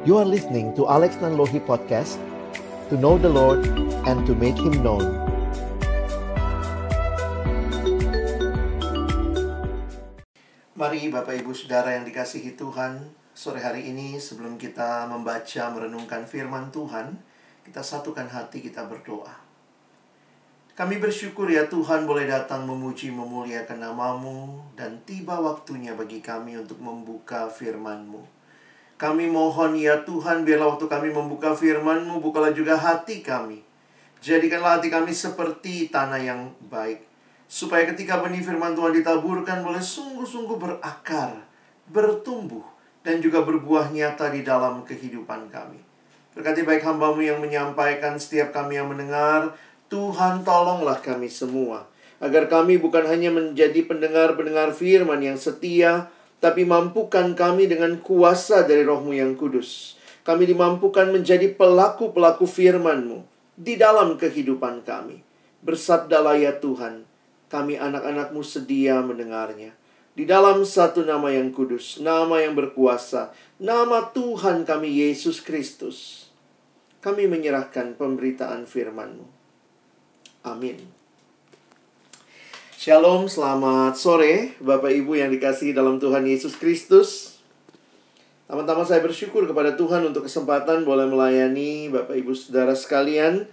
[0.00, 2.16] You are listening to Alex Nanlohi Podcast
[2.88, 3.68] To know the Lord
[4.08, 5.04] and to make Him known.
[10.72, 16.72] Mari Bapak Ibu Saudara yang dikasihi Tuhan Sore hari ini sebelum kita membaca merenungkan firman
[16.72, 17.20] Tuhan
[17.60, 19.36] Kita satukan hati kita berdoa.
[20.80, 26.80] Kami bersyukur ya Tuhan boleh datang memuji memuliakan namamu Dan tiba waktunya bagi kami untuk
[26.80, 28.39] membuka firman-Mu
[29.00, 33.64] kami mohon ya Tuhan, biarlah waktu kami membuka firman-Mu, bukalah juga hati kami.
[34.20, 37.00] Jadikanlah hati kami seperti tanah yang baik.
[37.48, 41.32] Supaya ketika benih firman Tuhan ditaburkan, boleh sungguh-sungguh berakar,
[41.88, 42.60] bertumbuh,
[43.00, 45.80] dan juga berbuah nyata di dalam kehidupan kami.
[46.36, 49.56] Berkati baik hambamu yang menyampaikan, setiap kami yang mendengar,
[49.88, 51.88] Tuhan tolonglah kami semua.
[52.20, 58.82] Agar kami bukan hanya menjadi pendengar-pendengar firman yang setia, tapi mampukan kami dengan kuasa dari
[58.82, 60.00] rohmu yang kudus.
[60.24, 63.24] Kami dimampukan menjadi pelaku-pelaku firman-Mu
[63.56, 65.20] di dalam kehidupan kami.
[65.60, 67.04] Bersabdalah ya Tuhan,
[67.52, 69.76] kami anak-anak-Mu sedia mendengarnya.
[70.16, 76.28] Di dalam satu nama yang kudus, nama yang berkuasa, nama Tuhan kami Yesus Kristus.
[77.00, 79.24] Kami menyerahkan pemberitaan firman-Mu.
[80.44, 80.99] Amin.
[82.80, 87.36] Shalom, selamat sore Bapak Ibu yang dikasihi dalam Tuhan Yesus Kristus.
[88.48, 93.44] Teman-teman saya bersyukur kepada Tuhan untuk kesempatan boleh melayani Bapak Ibu Saudara sekalian.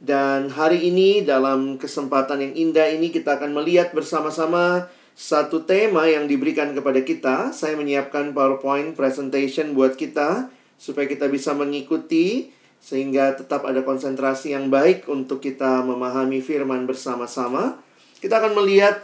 [0.00, 6.24] Dan hari ini dalam kesempatan yang indah ini kita akan melihat bersama-sama Satu tema yang
[6.24, 7.52] diberikan kepada kita.
[7.52, 10.48] Saya menyiapkan PowerPoint presentation buat kita
[10.80, 12.48] Supaya kita bisa mengikuti
[12.80, 17.89] Sehingga tetap ada konsentrasi yang baik untuk kita memahami firman bersama-sama
[18.20, 19.00] kita akan melihat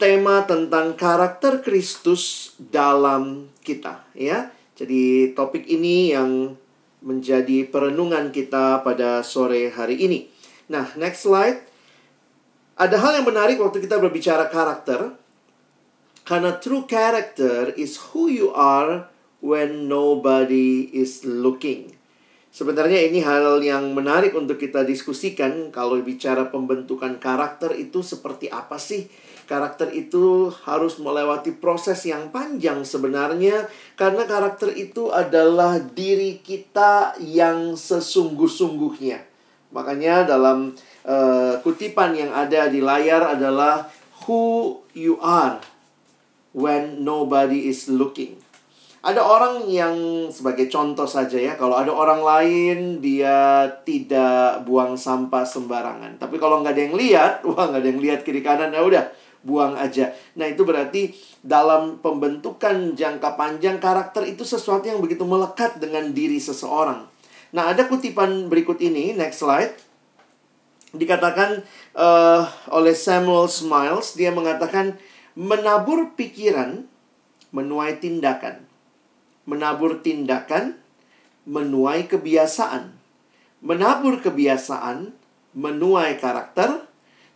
[0.00, 4.48] tema tentang karakter Kristus dalam kita ya.
[4.80, 6.56] Jadi topik ini yang
[7.04, 10.32] menjadi perenungan kita pada sore hari ini.
[10.72, 11.68] Nah, next slide.
[12.80, 15.20] Ada hal yang menarik waktu kita berbicara karakter.
[16.24, 19.12] Karena true character is who you are
[19.44, 21.99] when nobody is looking.
[22.50, 28.74] Sebenarnya ini hal yang menarik untuk kita diskusikan kalau bicara pembentukan karakter itu seperti apa
[28.74, 29.06] sih?
[29.46, 37.78] Karakter itu harus melewati proses yang panjang sebenarnya karena karakter itu adalah diri kita yang
[37.78, 39.22] sesungguh-sungguhnya.
[39.70, 40.74] Makanya dalam
[41.06, 43.86] uh, kutipan yang ada di layar adalah
[44.26, 45.62] who you are
[46.50, 48.49] when nobody is looking.
[49.00, 55.40] Ada orang yang sebagai contoh saja ya, kalau ada orang lain dia tidak buang sampah
[55.40, 56.20] sembarangan.
[56.20, 59.08] Tapi kalau nggak ada yang lihat, wah nggak ada yang lihat kiri kanan, ya udah
[59.40, 60.12] buang aja.
[60.36, 66.36] Nah itu berarti dalam pembentukan jangka panjang karakter itu sesuatu yang begitu melekat dengan diri
[66.36, 67.08] seseorang.
[67.56, 69.80] Nah ada kutipan berikut ini, next slide.
[70.92, 71.64] Dikatakan
[71.96, 75.00] uh, oleh Samuel Smiles, dia mengatakan
[75.32, 76.84] menabur pikiran
[77.48, 78.69] menuai tindakan
[79.44, 80.76] menabur tindakan,
[81.48, 82.92] menuai kebiasaan.
[83.60, 85.12] Menabur kebiasaan,
[85.52, 86.88] menuai karakter,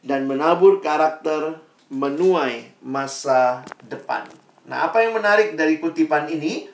[0.04, 1.60] dan menabur karakter,
[1.92, 4.24] menuai masa depan.
[4.64, 6.68] Nah, apa yang menarik dari kutipan ini?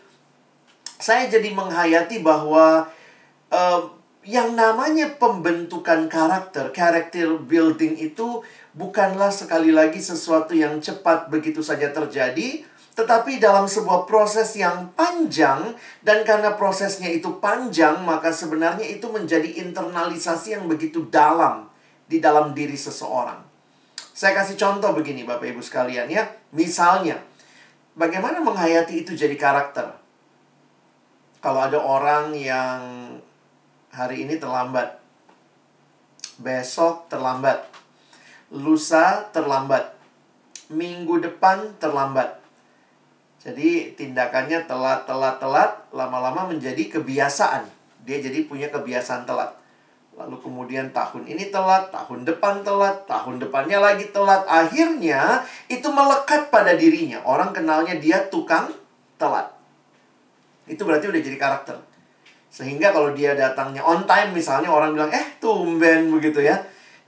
[1.00, 2.86] Saya jadi menghayati bahwa
[3.50, 3.80] uh,
[4.22, 8.44] yang namanya pembentukan karakter, character building itu
[8.76, 12.62] bukanlah sekali lagi sesuatu yang cepat begitu saja terjadi,
[13.00, 15.72] tetapi dalam sebuah proses yang panjang,
[16.04, 21.72] dan karena prosesnya itu panjang, maka sebenarnya itu menjadi internalisasi yang begitu dalam
[22.04, 23.40] di dalam diri seseorang.
[24.12, 26.28] Saya kasih contoh begini, Bapak Ibu sekalian, ya.
[26.52, 27.16] Misalnya,
[27.96, 29.96] bagaimana menghayati itu jadi karakter?
[31.40, 32.80] Kalau ada orang yang
[33.88, 35.00] hari ini terlambat,
[36.36, 37.64] besok terlambat,
[38.52, 39.96] lusa terlambat,
[40.68, 42.39] minggu depan terlambat
[43.40, 47.64] jadi tindakannya telat, telat, telat, lama-lama menjadi kebiasaan.
[48.04, 49.56] Dia jadi punya kebiasaan telat.
[50.12, 54.44] Lalu kemudian tahun ini telat, tahun depan telat, tahun depannya lagi telat.
[54.44, 57.24] Akhirnya itu melekat pada dirinya.
[57.24, 58.68] Orang kenalnya dia tukang
[59.16, 59.48] telat.
[60.68, 61.80] Itu berarti udah jadi karakter.
[62.52, 66.60] Sehingga kalau dia datangnya on time misalnya orang bilang, eh tumben begitu ya.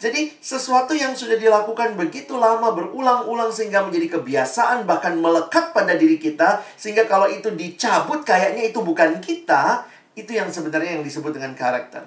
[0.02, 6.18] Jadi sesuatu yang sudah dilakukan begitu lama berulang-ulang sehingga menjadi kebiasaan bahkan melekat pada diri
[6.18, 9.86] kita sehingga kalau itu dicabut kayaknya itu bukan kita,
[10.18, 12.02] itu yang sebenarnya yang disebut dengan karakter.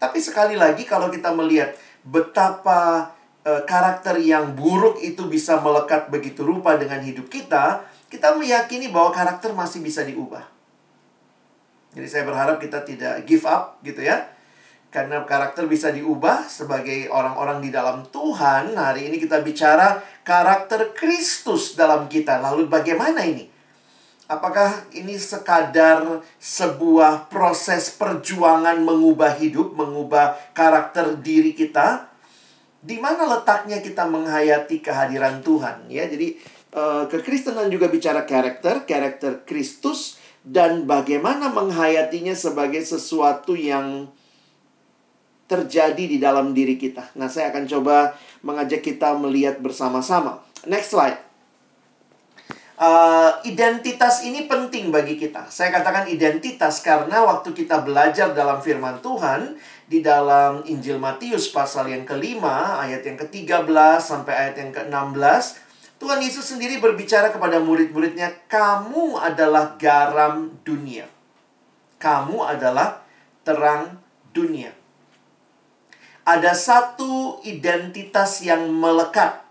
[0.00, 3.12] Tapi sekali lagi kalau kita melihat betapa
[3.44, 9.12] e, karakter yang buruk itu bisa melekat begitu rupa dengan hidup kita, kita meyakini bahwa
[9.12, 10.48] karakter masih bisa diubah.
[11.92, 14.32] Jadi saya berharap kita tidak give up gitu ya.
[14.92, 18.76] Karena karakter bisa diubah sebagai orang-orang di dalam Tuhan.
[18.76, 22.36] Hari ini kita bicara karakter Kristus dalam kita.
[22.36, 23.48] Lalu bagaimana ini?
[24.28, 32.12] Apakah ini sekadar sebuah proses perjuangan mengubah hidup, mengubah karakter diri kita?
[32.84, 35.88] Di mana letaknya kita menghayati kehadiran Tuhan?
[35.88, 36.36] Ya, jadi
[36.76, 44.12] uh, kekristenan juga bicara karakter, karakter Kristus dan bagaimana menghayatinya sebagai sesuatu yang
[45.52, 47.12] terjadi di dalam diri kita.
[47.20, 50.40] Nah, saya akan coba mengajak kita melihat bersama-sama.
[50.64, 51.20] Next slide.
[52.82, 55.46] Uh, identitas ini penting bagi kita.
[55.52, 59.54] Saya katakan identitas karena waktu kita belajar dalam firman Tuhan
[59.86, 65.62] di dalam Injil Matius pasal yang kelima, ayat yang ke-13 sampai ayat yang ke-16,
[66.02, 71.06] Tuhan Yesus sendiri berbicara kepada murid-muridnya, "Kamu adalah garam dunia.
[72.02, 73.06] Kamu adalah
[73.46, 74.02] terang
[74.34, 74.81] dunia."
[76.22, 79.42] Ada satu identitas yang melekat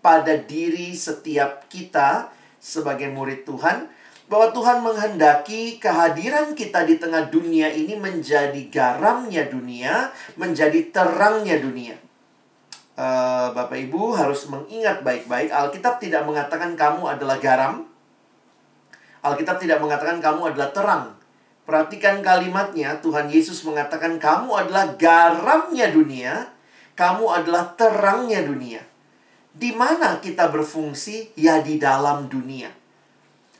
[0.00, 3.88] pada diri setiap kita sebagai murid Tuhan
[4.24, 10.08] bahwa Tuhan menghendaki kehadiran kita di tengah dunia ini menjadi garamnya dunia,
[10.40, 11.96] menjadi terangnya dunia.
[12.94, 17.84] Uh, Bapak Ibu harus mengingat baik-baik, Alkitab tidak mengatakan kamu adalah garam.
[19.20, 21.04] Alkitab tidak mengatakan kamu adalah terang.
[21.64, 26.52] Perhatikan kalimatnya, Tuhan Yesus mengatakan kamu adalah garamnya dunia,
[26.92, 28.84] kamu adalah terangnya dunia.
[29.54, 31.32] Di mana kita berfungsi?
[31.40, 32.68] Ya di dalam dunia.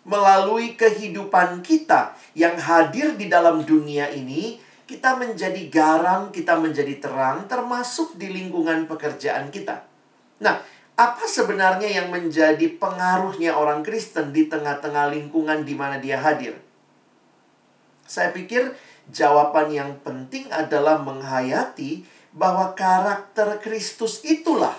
[0.05, 7.49] Melalui kehidupan kita yang hadir di dalam dunia ini, kita menjadi garam, kita menjadi terang,
[7.49, 9.81] termasuk di lingkungan pekerjaan kita.
[10.45, 10.61] Nah,
[10.95, 16.64] apa sebenarnya yang menjadi pengaruhnya orang Kristen di tengah-tengah lingkungan di mana dia hadir?
[18.05, 18.77] Saya pikir
[19.09, 22.05] jawaban yang penting adalah menghayati
[22.35, 24.75] bahwa karakter Kristus itulah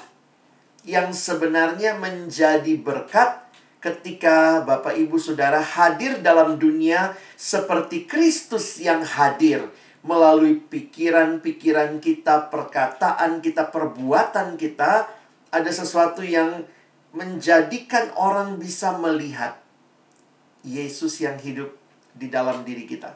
[0.86, 3.42] yang sebenarnya menjadi berkat
[3.81, 9.69] ketika Bapak Ibu Saudara hadir dalam dunia seperti Kristus yang hadir
[10.06, 15.10] melalui pikiran-pikiran kita, perkataan kita, perbuatan kita,
[15.50, 16.66] ada sesuatu yang
[17.13, 19.57] menjadikan orang bisa melihat
[20.62, 21.74] Yesus yang hidup
[22.15, 23.12] di dalam diri kita.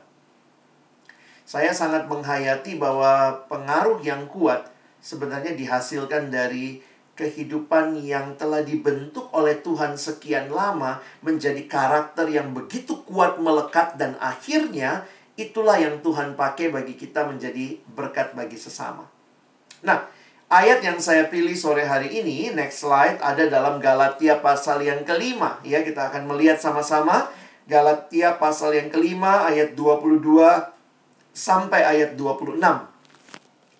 [1.47, 4.69] Saya sangat menghayati bahwa pengaruh yang kuat
[5.01, 6.83] sebenarnya dihasilkan dari
[7.17, 14.15] kehidupan yang telah dibentuk oleh Tuhan sekian lama menjadi karakter yang begitu kuat melekat dan
[14.23, 15.03] akhirnya
[15.35, 19.03] itulah yang Tuhan pakai bagi kita menjadi berkat bagi sesama.
[19.83, 20.07] Nah,
[20.51, 25.59] ayat yang saya pilih sore hari ini, next slide, ada dalam Galatia pasal yang kelima.
[25.63, 27.31] Ya, kita akan melihat sama-sama
[27.69, 30.25] Galatia pasal yang kelima ayat 22
[31.29, 32.57] sampai ayat 26.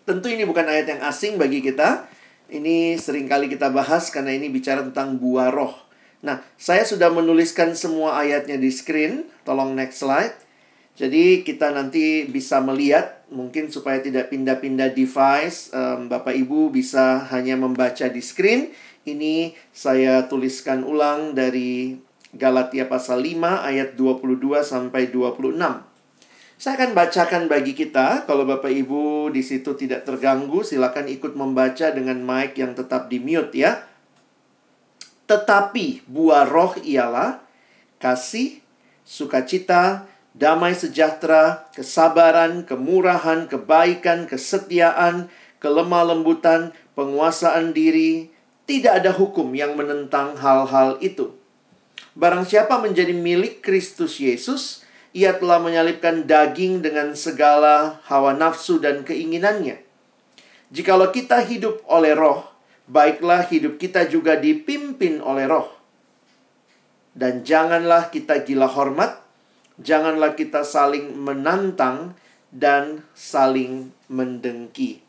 [0.05, 2.05] Tentu ini bukan ayat yang asing bagi kita.
[2.53, 5.73] Ini sering kali kita bahas karena ini bicara tentang buah roh.
[6.21, 9.25] Nah, saya sudah menuliskan semua ayatnya di screen.
[9.41, 10.37] Tolong next slide.
[10.93, 17.57] Jadi kita nanti bisa melihat mungkin supaya tidak pindah-pindah device, um, Bapak Ibu bisa hanya
[17.57, 18.69] membaca di screen.
[19.01, 21.95] Ini saya tuliskan ulang dari
[22.29, 25.57] Galatia pasal 5 ayat 22 sampai 26.
[26.59, 31.87] Saya akan bacakan bagi kita, kalau Bapak Ibu di situ tidak terganggu, silakan ikut membaca
[31.89, 33.87] dengan mic yang tetap di mute ya.
[35.25, 37.39] Tetapi buah roh ialah
[37.95, 38.59] kasih,
[39.07, 45.31] sukacita, damai sejahtera, kesabaran, kemurahan, kebaikan, kesetiaan,
[45.63, 48.35] kelemah lembutan, penguasaan diri.
[48.67, 51.38] Tidak ada hukum yang menentang hal-hal itu.
[52.17, 54.83] Barang siapa menjadi milik Kristus Yesus,
[55.15, 59.81] ia telah menyalipkan daging dengan segala hawa nafsu dan keinginannya.
[60.69, 62.45] Jikalau kita hidup oleh roh,
[62.85, 65.69] baiklah hidup kita juga dipimpin oleh roh.
[67.17, 69.17] Dan janganlah kita gila hormat,
[69.81, 72.13] janganlah kita saling menantang
[72.53, 75.08] dan saling mendengki.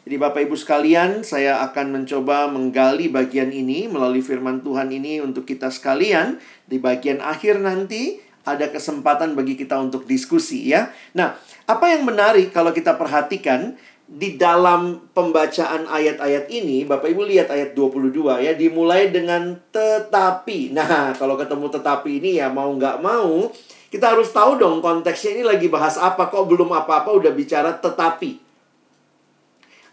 [0.00, 5.44] Jadi Bapak Ibu sekalian, saya akan mencoba menggali bagian ini melalui firman Tuhan ini untuk
[5.44, 6.40] kita sekalian.
[6.64, 8.16] Di bagian akhir nanti
[8.48, 10.88] ada kesempatan bagi kita untuk diskusi ya.
[11.12, 11.36] Nah,
[11.68, 13.76] apa yang menarik kalau kita perhatikan
[14.08, 20.72] di dalam pembacaan ayat-ayat ini, Bapak Ibu lihat ayat 22 ya, dimulai dengan tetapi.
[20.72, 23.52] Nah, kalau ketemu tetapi ini ya mau nggak mau,
[23.92, 28.49] kita harus tahu dong konteksnya ini lagi bahas apa, kok belum apa-apa udah bicara tetapi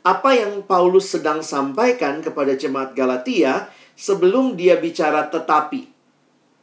[0.07, 3.67] apa yang Paulus sedang sampaikan kepada jemaat Galatia
[3.99, 5.91] sebelum dia bicara tetapi.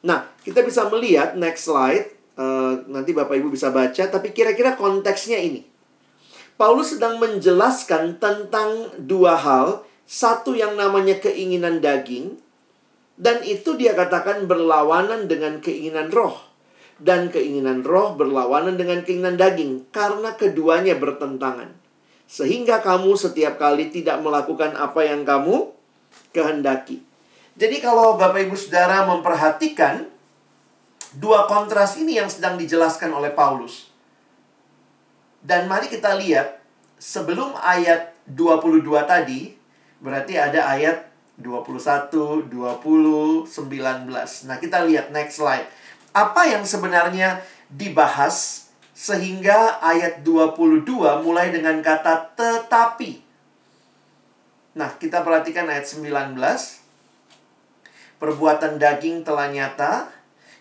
[0.09, 5.39] Nah, kita bisa melihat next slide Uh, nanti Bapak Ibu bisa baca, tapi kira-kira konteksnya
[5.39, 5.63] ini.
[6.59, 9.87] Paulus sedang menjelaskan tentang dua hal.
[10.03, 12.35] Satu yang namanya keinginan daging,
[13.15, 16.35] dan itu dia katakan berlawanan dengan keinginan roh.
[16.99, 21.71] Dan keinginan roh berlawanan dengan keinginan daging, karena keduanya bertentangan.
[22.25, 25.71] Sehingga kamu setiap kali tidak melakukan apa yang kamu
[26.35, 27.05] kehendaki.
[27.55, 30.11] Jadi kalau Bapak Ibu Saudara memperhatikan
[31.15, 33.95] dua kontras ini yang sedang dijelaskan oleh Paulus.
[35.45, 36.59] Dan mari kita lihat
[36.99, 39.53] sebelum ayat 22 tadi
[40.01, 44.49] berarti ada ayat 21, 20, 19.
[44.49, 45.67] Nah, kita lihat next slide.
[46.15, 48.64] Apa yang sebenarnya dibahas
[49.05, 50.89] sehingga ayat 22
[51.21, 53.21] mulai dengan kata tetapi.
[54.81, 56.33] Nah, kita perhatikan ayat 19
[58.17, 60.09] perbuatan daging telah nyata,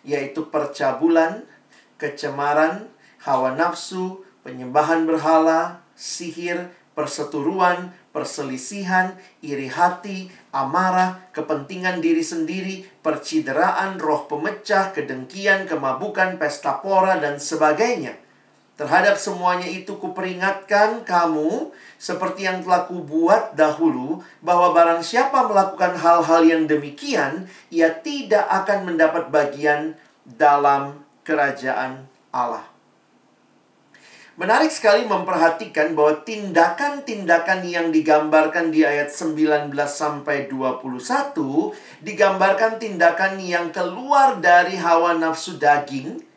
[0.04, 1.48] yaitu percabulan,
[1.96, 2.92] kecemaran,
[3.24, 6.68] hawa nafsu, penyembahan berhala, sihir,
[7.00, 17.24] perseturuan, perselisihan, iri hati, amarah, kepentingan diri sendiri, percideraan, roh pemecah, kedengkian, kemabukan, pesta pora,
[17.24, 18.23] dan sebagainya.
[18.74, 21.70] Terhadap semuanya itu kuperingatkan kamu
[22.02, 28.90] seperti yang telah kubuat dahulu bahwa barang siapa melakukan hal-hal yang demikian ia tidak akan
[28.90, 29.94] mendapat bagian
[30.26, 32.74] dalam kerajaan Allah.
[34.34, 40.90] Menarik sekali memperhatikan bahwa tindakan-tindakan yang digambarkan di ayat 19 sampai 21
[42.02, 46.33] digambarkan tindakan yang keluar dari hawa nafsu daging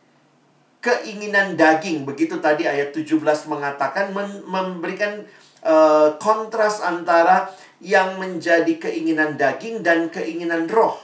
[0.86, 2.06] keinginan daging.
[2.06, 3.18] Begitu tadi ayat 17
[3.50, 4.14] mengatakan
[4.46, 5.26] memberikan
[5.66, 7.50] uh, kontras antara
[7.82, 10.94] yang menjadi keinginan daging dan keinginan roh.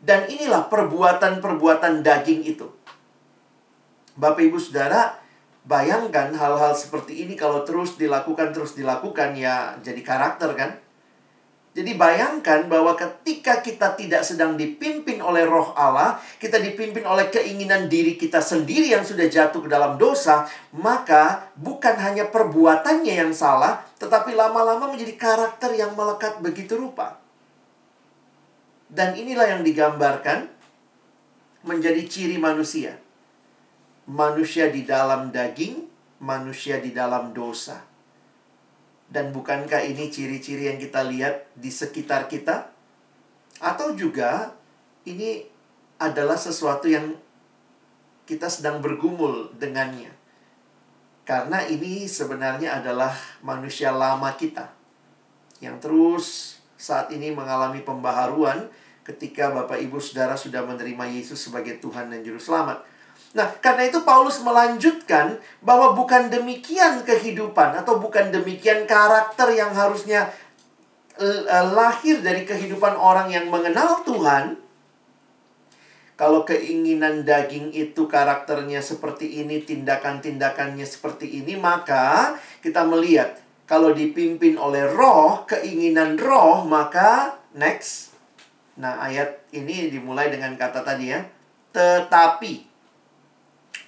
[0.00, 2.68] Dan inilah perbuatan-perbuatan daging itu.
[4.16, 5.20] Bapak Ibu Saudara,
[5.64, 10.83] bayangkan hal-hal seperti ini kalau terus dilakukan terus dilakukan ya jadi karakter kan?
[11.74, 17.90] Jadi bayangkan bahwa ketika kita tidak sedang dipimpin oleh roh Allah, kita dipimpin oleh keinginan
[17.90, 23.82] diri kita sendiri yang sudah jatuh ke dalam dosa, maka bukan hanya perbuatannya yang salah,
[23.98, 27.18] tetapi lama-lama menjadi karakter yang melekat begitu rupa.
[28.86, 30.46] Dan inilah yang digambarkan
[31.66, 33.02] menjadi ciri manusia.
[34.06, 35.90] Manusia di dalam daging,
[36.22, 37.93] manusia di dalam dosa.
[39.08, 42.72] Dan bukankah ini ciri-ciri yang kita lihat di sekitar kita?
[43.62, 44.56] Atau juga
[45.06, 45.46] ini
[46.00, 47.14] adalah sesuatu yang
[48.24, 50.10] kita sedang bergumul dengannya.
[51.24, 54.84] Karena ini sebenarnya adalah manusia lama kita
[55.64, 58.68] yang terus saat ini mengalami pembaharuan
[59.08, 62.84] ketika Bapak Ibu Saudara sudah menerima Yesus sebagai Tuhan dan Juru Selamat.
[63.34, 70.30] Nah, karena itu Paulus melanjutkan bahwa bukan demikian kehidupan atau bukan demikian karakter yang harusnya
[71.18, 74.62] uh, lahir dari kehidupan orang yang mengenal Tuhan.
[76.14, 83.34] Kalau keinginan daging itu karakternya seperti ini, tindakan-tindakannya seperti ini, maka kita melihat
[83.66, 88.14] kalau dipimpin oleh roh, keinginan roh, maka next.
[88.78, 91.26] Nah, ayat ini dimulai dengan kata tadi ya,
[91.74, 92.73] tetapi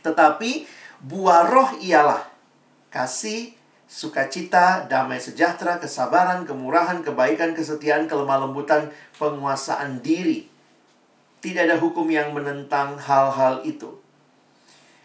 [0.06, 0.70] tetapi
[1.02, 2.22] buah roh ialah
[2.94, 3.50] kasih,
[3.90, 10.46] sukacita, damai sejahtera, kesabaran, kemurahan, kebaikan, kesetiaan, kelemah lembutan, penguasaan diri.
[11.42, 13.98] Tidak ada hukum yang menentang hal-hal itu.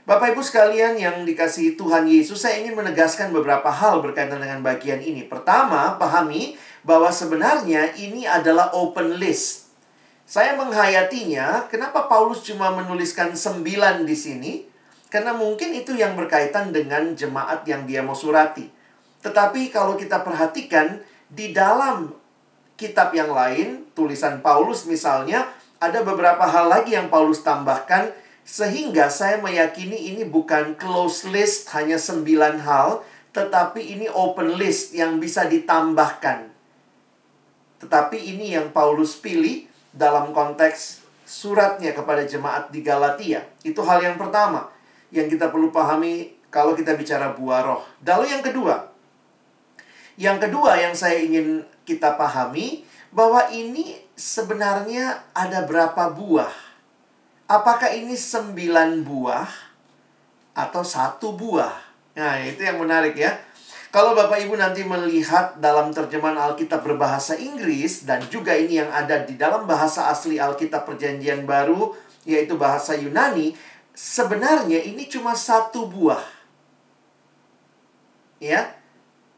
[0.02, 4.98] Bapak Ibu sekalian yang dikasihi Tuhan Yesus, saya ingin menegaskan beberapa hal berkaitan dengan bagian
[4.98, 5.30] ini.
[5.30, 9.70] Pertama, pahami bahwa sebenarnya ini adalah open list.
[10.26, 14.71] Saya menghayatinya, kenapa Paulus cuma menuliskan sembilan di sini?
[15.12, 18.72] Karena mungkin itu yang berkaitan dengan jemaat yang dia mau surati.
[19.20, 22.16] Tetapi kalau kita perhatikan di dalam
[22.80, 25.52] kitab yang lain, tulisan Paulus misalnya,
[25.84, 28.16] ada beberapa hal lagi yang Paulus tambahkan
[28.48, 33.04] sehingga saya meyakini ini bukan close list hanya sembilan hal,
[33.36, 36.48] tetapi ini open list yang bisa ditambahkan.
[37.84, 43.44] Tetapi ini yang Paulus pilih dalam konteks suratnya kepada jemaat di Galatia.
[43.62, 44.81] Itu hal yang pertama
[45.12, 47.84] yang kita perlu pahami kalau kita bicara buah roh.
[48.04, 48.76] Lalu yang kedua,
[50.20, 56.52] yang kedua yang saya ingin kita pahami bahwa ini sebenarnya ada berapa buah?
[57.52, 59.50] Apakah ini sembilan buah
[60.56, 61.76] atau satu buah?
[62.16, 63.36] Nah, itu yang menarik ya.
[63.92, 69.20] Kalau Bapak Ibu nanti melihat dalam terjemahan Alkitab berbahasa Inggris dan juga ini yang ada
[69.20, 71.92] di dalam bahasa asli Alkitab Perjanjian Baru
[72.24, 73.52] yaitu bahasa Yunani,
[74.02, 76.26] sebenarnya ini cuma satu buah.
[78.42, 78.74] Ya.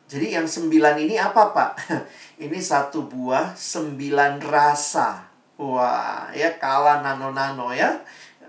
[0.07, 1.71] Jadi yang sembilan ini apa Pak?
[2.45, 5.27] ini satu buah sembilan rasa.
[5.59, 7.99] Wah, ya kalah nano-nano ya.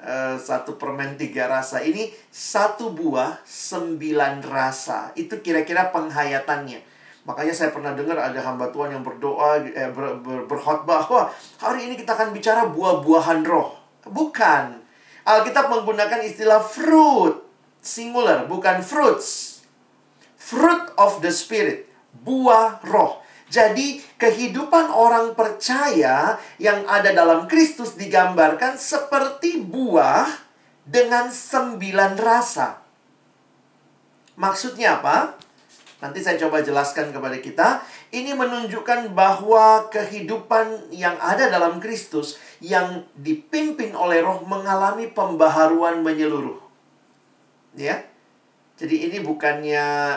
[0.04, 1.82] Uh, satu permen tiga rasa.
[1.82, 5.10] Ini satu buah sembilan rasa.
[5.18, 6.94] Itu kira-kira penghayatannya.
[7.24, 11.88] Makanya saya pernah dengar ada hamba Tuhan yang berdoa, eh, ber, ber, berkhotbah, wah hari
[11.88, 13.72] ini kita akan bicara buah-buahan roh.
[14.04, 14.83] Bukan.
[15.24, 17.40] Alkitab menggunakan istilah fruit,
[17.80, 19.60] singular, bukan fruits.
[20.36, 23.24] Fruit of the Spirit, buah roh.
[23.48, 30.28] Jadi kehidupan orang percaya yang ada dalam Kristus digambarkan seperti buah
[30.84, 32.84] dengan sembilan rasa.
[34.36, 35.38] Maksudnya apa?
[36.04, 37.68] Nanti saya coba jelaskan kepada kita.
[38.14, 46.62] Ini menunjukkan bahwa kehidupan yang ada dalam Kristus yang dipimpin oleh Roh mengalami pembaharuan menyeluruh.
[47.74, 48.06] Ya.
[48.78, 50.14] Jadi ini bukannya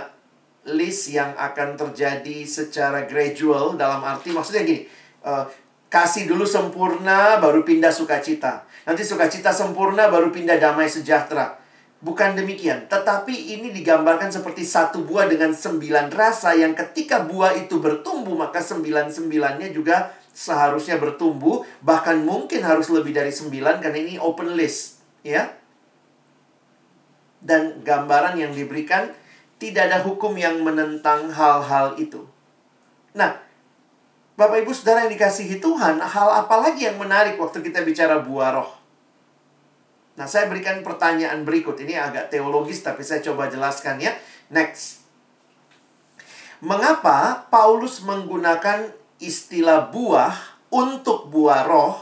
[0.70, 4.86] list yang akan terjadi secara gradual dalam arti maksudnya gini,
[5.26, 5.50] uh,
[5.90, 8.68] kasih dulu sempurna baru pindah sukacita.
[8.86, 11.58] Nanti sukacita sempurna baru pindah damai sejahtera.
[11.98, 17.82] Bukan demikian, tetapi ini digambarkan seperti satu buah dengan sembilan rasa yang ketika buah itu
[17.82, 24.54] bertumbuh, maka sembilan-sembilannya juga seharusnya bertumbuh, bahkan mungkin harus lebih dari sembilan karena ini open
[24.54, 25.50] list, ya.
[27.42, 29.10] Dan gambaran yang diberikan
[29.58, 32.30] tidak ada hukum yang menentang hal-hal itu.
[33.18, 33.42] Nah,
[34.38, 38.62] Bapak Ibu Saudara yang dikasihi Tuhan, hal apa lagi yang menarik waktu kita bicara buah
[38.62, 38.77] roh?
[40.18, 41.78] Nah, saya berikan pertanyaan berikut.
[41.78, 44.18] Ini agak teologis, tapi saya coba jelaskan ya.
[44.50, 45.06] Next.
[46.58, 48.90] Mengapa Paulus menggunakan
[49.22, 50.34] istilah buah
[50.74, 52.02] untuk buah roh,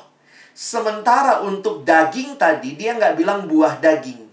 [0.55, 4.24] sementara untuk daging tadi dia nggak bilang buah daging.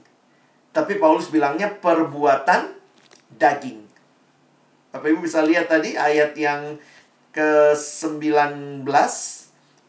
[0.71, 2.71] Tapi Paulus bilangnya perbuatan
[3.35, 3.83] daging.
[4.95, 6.79] Bapak Ibu bisa lihat tadi ayat yang
[7.35, 8.87] ke-19,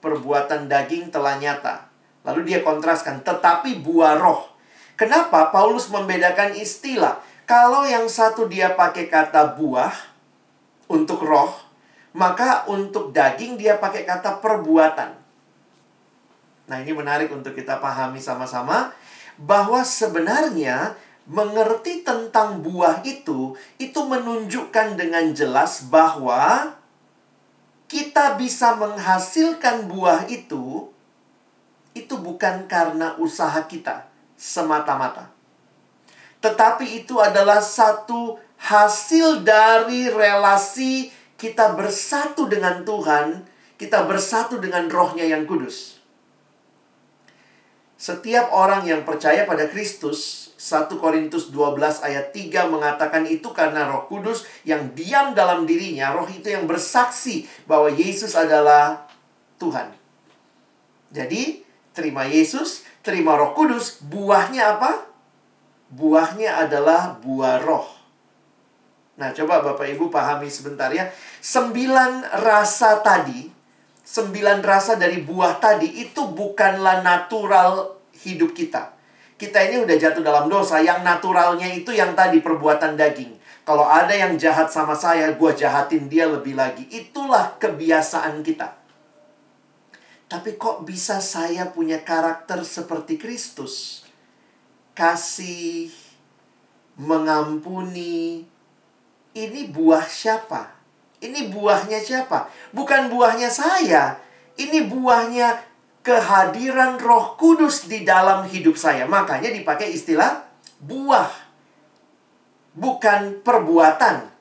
[0.01, 1.92] perbuatan daging telah nyata.
[2.23, 4.47] Lalu dia kontraskan, tetapi buah roh.
[4.95, 7.19] Kenapa Paulus membedakan istilah?
[7.43, 9.91] Kalau yang satu dia pakai kata buah
[10.87, 11.51] untuk roh,
[12.15, 15.11] maka untuk daging dia pakai kata perbuatan.
[16.63, 18.95] Nah, ini menarik untuk kita pahami sama-sama
[19.35, 20.95] bahwa sebenarnya
[21.27, 26.75] mengerti tentang buah itu itu menunjukkan dengan jelas bahwa
[27.87, 30.92] kita bisa menghasilkan buah itu
[31.93, 35.29] itu bukan karena usaha kita semata-mata.
[36.43, 41.07] Tetapi itu adalah satu hasil dari relasi
[41.39, 43.47] kita bersatu dengan Tuhan,
[43.79, 46.03] kita bersatu dengan rohnya yang kudus.
[47.95, 54.07] Setiap orang yang percaya pada Kristus, 1 Korintus 12 ayat 3 mengatakan itu karena roh
[54.11, 59.07] kudus yang diam dalam dirinya, roh itu yang bersaksi bahwa Yesus adalah
[59.55, 59.95] Tuhan.
[61.15, 61.62] Jadi,
[61.93, 65.07] terima Yesus, terima Roh Kudus, buahnya apa?
[65.93, 67.85] Buahnya adalah buah roh.
[69.13, 71.05] Nah, coba Bapak Ibu pahami sebentar ya.
[71.37, 73.45] Sembilan rasa tadi,
[74.01, 78.89] sembilan rasa dari buah tadi itu bukanlah natural hidup kita.
[79.37, 80.81] Kita ini udah jatuh dalam dosa.
[80.81, 83.37] Yang naturalnya itu yang tadi perbuatan daging.
[83.63, 86.89] Kalau ada yang jahat sama saya, gue jahatin dia lebih lagi.
[86.89, 88.82] Itulah kebiasaan kita.
[90.33, 94.01] Tapi kok bisa saya punya karakter seperti Kristus?
[94.97, 95.93] Kasih,
[96.97, 98.41] mengampuni.
[99.37, 100.73] Ini buah siapa?
[101.21, 102.49] Ini buahnya siapa?
[102.73, 104.17] Bukan buahnya saya.
[104.57, 105.69] Ini buahnya
[106.01, 109.05] kehadiran Roh Kudus di dalam hidup saya.
[109.05, 110.49] Makanya dipakai istilah
[110.81, 111.29] buah.
[112.73, 114.33] Bukan perbuatan.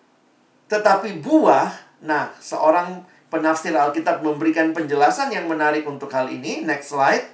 [0.72, 6.60] Tetapi buah, nah seorang penafsir Alkitab memberikan penjelasan yang menarik untuk hal ini.
[6.60, 7.24] Next slide.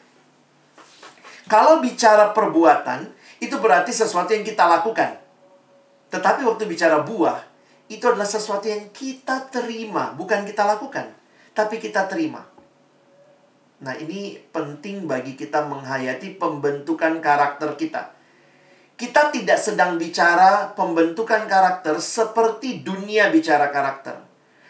[1.50, 3.10] Kalau bicara perbuatan,
[3.42, 5.18] itu berarti sesuatu yang kita lakukan.
[6.14, 7.42] Tetapi waktu bicara buah,
[7.90, 11.08] itu adalah sesuatu yang kita terima, bukan kita lakukan,
[11.56, 12.44] tapi kita terima.
[13.80, 18.12] Nah, ini penting bagi kita menghayati pembentukan karakter kita.
[18.98, 24.27] Kita tidak sedang bicara pembentukan karakter seperti dunia bicara karakter.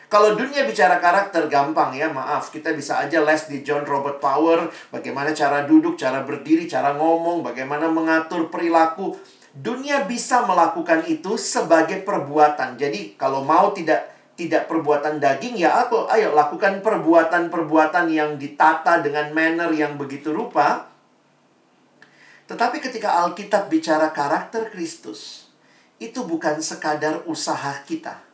[0.08, 4.72] Kalau dunia bicara karakter gampang ya, maaf, kita bisa aja les di John Robert Power,
[4.88, 9.20] bagaimana cara duduk, cara berdiri, cara ngomong, bagaimana mengatur perilaku.
[9.52, 12.80] Dunia bisa melakukan itu sebagai perbuatan.
[12.80, 19.34] Jadi kalau mau tidak tidak perbuatan daging ya aku ayo lakukan perbuatan-perbuatan yang ditata dengan
[19.34, 20.86] manner yang begitu rupa.
[22.46, 25.50] Tetapi ketika Alkitab bicara karakter Kristus,
[26.00, 28.27] itu bukan sekadar usaha kita.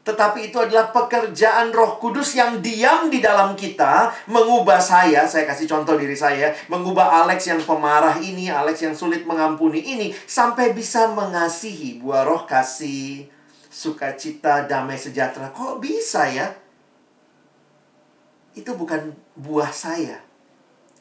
[0.00, 5.28] Tetapi itu adalah pekerjaan Roh Kudus yang diam di dalam kita, mengubah saya.
[5.28, 10.08] Saya kasih contoh diri saya, mengubah Alex yang pemarah ini, Alex yang sulit mengampuni ini,
[10.24, 13.28] sampai bisa mengasihi buah Roh kasih,
[13.68, 15.52] sukacita, damai sejahtera.
[15.52, 16.48] Kok bisa ya?
[18.56, 20.16] Itu bukan buah saya.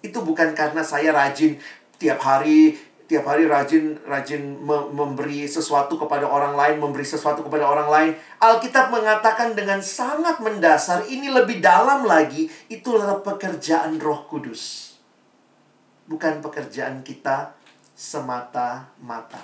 [0.04, 1.56] Itu bukan karena saya rajin
[2.00, 4.62] tiap hari tiap hari rajin rajin
[4.94, 8.12] memberi sesuatu kepada orang lain, memberi sesuatu kepada orang lain.
[8.38, 14.94] Alkitab mengatakan dengan sangat mendasar, ini lebih dalam lagi, itulah pekerjaan Roh Kudus.
[16.06, 17.58] Bukan pekerjaan kita
[17.98, 19.42] semata-mata.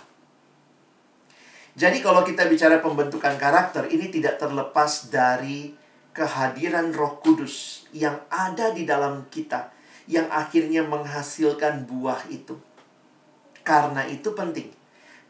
[1.73, 5.73] Jadi kalau kita bicara pembentukan karakter, ini tidak terlepas dari
[6.13, 9.73] kehadiran Roh Kudus yang ada di dalam kita
[10.06, 12.54] yang akhirnya menghasilkan buah itu.
[13.65, 14.69] Karena itu penting.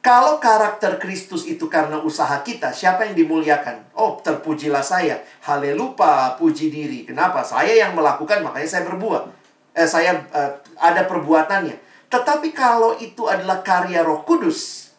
[0.03, 3.97] Kalau karakter Kristus itu karena usaha kita, siapa yang dimuliakan?
[3.97, 5.17] Oh, terpujilah saya.
[5.41, 7.09] Haleluya, puji diri.
[7.09, 7.41] Kenapa?
[7.41, 9.33] Saya yang melakukan, makanya saya berbuat.
[9.73, 11.81] Eh, saya eh, ada perbuatannya.
[12.13, 14.93] Tetapi kalau itu adalah karya Roh Kudus,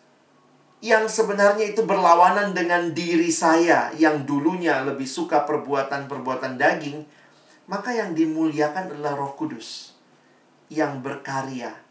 [0.83, 7.07] yang sebenarnya itu berlawanan dengan diri saya yang dulunya lebih suka perbuatan-perbuatan daging,
[7.71, 9.95] maka yang dimuliakan adalah Roh Kudus
[10.67, 11.86] yang berkarya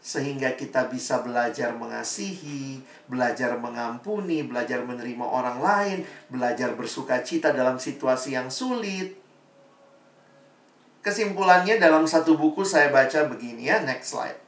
[0.00, 5.98] sehingga kita bisa belajar mengasihi, belajar mengampuni, belajar menerima orang lain,
[6.32, 9.20] belajar bersuka cita dalam situasi yang sulit.
[11.04, 14.40] Kesimpulannya dalam satu buku saya baca begini ya, next slide.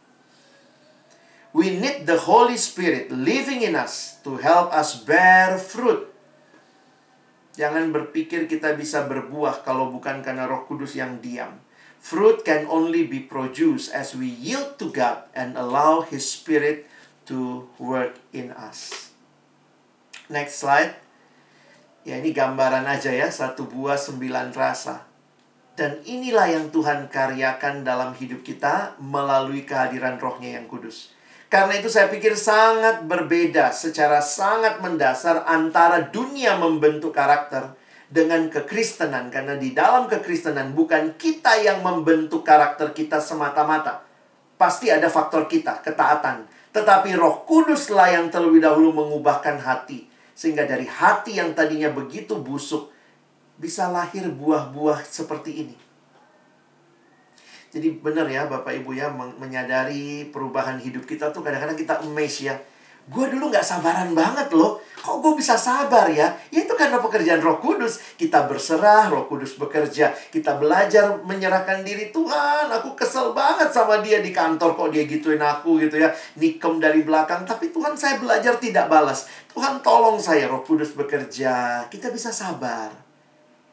[1.53, 6.09] We need the Holy Spirit living in us to help us bear fruit.
[7.53, 11.61] Jangan berpikir kita bisa berbuah kalau bukan karena Roh Kudus yang diam.
[12.03, 16.91] Fruit can only be produced as we yield to God and allow His Spirit
[17.31, 19.15] to work in us.
[20.27, 20.99] Next slide.
[22.03, 25.07] Ya ini gambaran aja ya, satu buah sembilan rasa.
[25.79, 31.15] Dan inilah yang Tuhan karyakan dalam hidup kita melalui kehadiran rohnya yang kudus.
[31.47, 37.79] Karena itu saya pikir sangat berbeda secara sangat mendasar antara dunia membentuk karakter
[38.12, 44.05] dengan kekristenan karena di dalam kekristenan bukan kita yang membentuk karakter kita semata-mata.
[44.61, 46.44] Pasti ada faktor kita, ketaatan.
[46.77, 52.92] Tetapi Roh Kuduslah yang terlebih dahulu mengubahkan hati sehingga dari hati yang tadinya begitu busuk
[53.57, 55.77] bisa lahir buah-buah seperti ini.
[57.72, 62.61] Jadi benar ya Bapak Ibu ya menyadari perubahan hidup kita tuh kadang-kadang kita amazed ya
[63.11, 64.79] Gue dulu gak sabaran banget loh.
[65.03, 66.31] Kok gue bisa sabar ya?
[66.55, 67.99] Ya itu karena pekerjaan roh kudus.
[68.15, 70.15] Kita berserah, roh kudus bekerja.
[70.31, 72.15] Kita belajar menyerahkan diri.
[72.15, 74.79] Tuhan, aku kesel banget sama dia di kantor.
[74.79, 76.15] Kok dia gituin aku gitu ya.
[76.38, 77.43] Nikem dari belakang.
[77.43, 79.27] Tapi Tuhan saya belajar tidak balas.
[79.51, 81.83] Tuhan tolong saya, roh kudus bekerja.
[81.91, 82.95] Kita bisa sabar.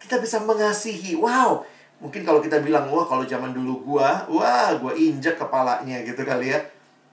[0.02, 1.14] Kita bisa mengasihi.
[1.14, 1.62] Wow,
[2.02, 6.58] mungkin kalau kita bilang, wah kalau zaman dulu gua, wah gua injek kepalanya gitu kali
[6.58, 6.60] ya.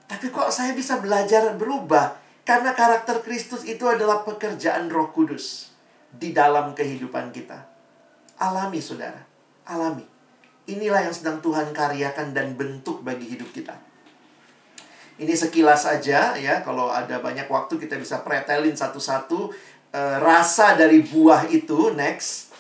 [0.07, 2.15] Tapi kok saya bisa belajar berubah?
[2.47, 5.75] Karena karakter Kristus itu adalah pekerjaan Roh Kudus
[6.15, 7.59] di dalam kehidupan kita.
[8.39, 9.19] Alami, saudara,
[9.67, 10.07] alami.
[10.71, 13.75] Inilah yang sedang Tuhan karyakan dan bentuk bagi hidup kita.
[15.17, 19.49] Ini sekilas saja ya, kalau ada banyak waktu kita bisa pretelin satu-satu
[19.91, 21.97] e, rasa dari buah itu.
[21.97, 22.53] Next,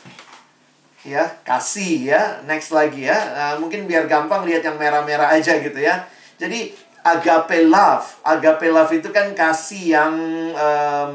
[1.05, 3.19] ya kasih ya, next lagi ya.
[3.37, 6.09] Nah, mungkin biar gampang lihat yang merah-merah aja gitu ya.
[6.41, 6.73] Jadi
[7.07, 8.19] agape love.
[8.27, 10.15] Agape love itu kan kasih yang
[10.59, 11.15] um,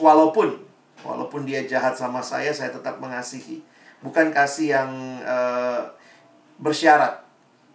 [0.00, 0.56] walaupun
[1.04, 3.60] walaupun dia jahat sama saya, saya tetap mengasihi.
[4.00, 4.90] Bukan kasih yang
[5.22, 5.84] uh,
[6.56, 7.20] bersyarat.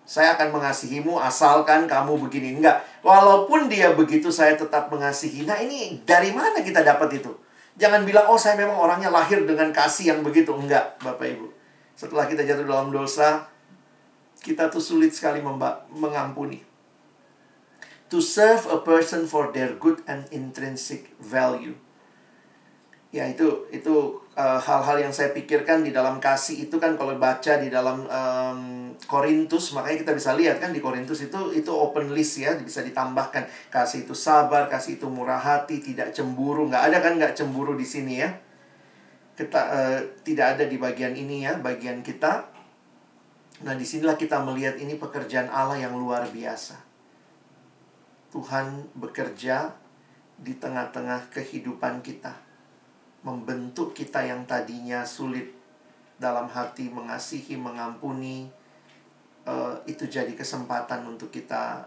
[0.01, 2.57] Saya akan mengasihimu asalkan kamu begini.
[2.57, 2.83] Enggak.
[3.05, 5.45] Walaupun dia begitu, saya tetap mengasihi.
[5.45, 7.31] Nah ini dari mana kita dapat itu?
[7.79, 10.51] Jangan bilang, oh saya memang orangnya lahir dengan kasih yang begitu.
[10.51, 11.47] Enggak, Bapak Ibu.
[11.95, 13.47] Setelah kita jatuh dalam dosa,
[14.43, 15.39] kita tuh sulit sekali
[15.95, 16.70] mengampuni
[18.11, 21.79] to serve a person for their good and intrinsic value.
[23.11, 27.15] Ya itu itu uh, hal-hal uh, yang saya pikirkan di dalam kasih itu kan kalau
[27.19, 28.07] baca di dalam
[29.03, 32.83] Korintus um, makanya kita bisa lihat kan di Korintus itu itu open list ya bisa
[32.83, 33.47] ditambahkan.
[33.71, 36.67] Kasih itu sabar kasih itu murah hati tidak cemburu.
[36.67, 38.31] Nggak ada kan nggak cemburu di sini ya?
[39.35, 42.47] Kita uh, tidak ada di bagian ini ya bagian kita.
[43.67, 46.90] Nah di sinilah kita melihat ini pekerjaan Allah yang luar biasa
[48.31, 49.75] Tuhan bekerja
[50.41, 52.33] di tengah-tengah kehidupan kita,
[53.21, 55.51] membentuk kita yang tadinya sulit
[56.17, 58.49] dalam hati mengasihi, mengampuni.
[59.41, 61.81] Uh, itu jadi kesempatan untuk kita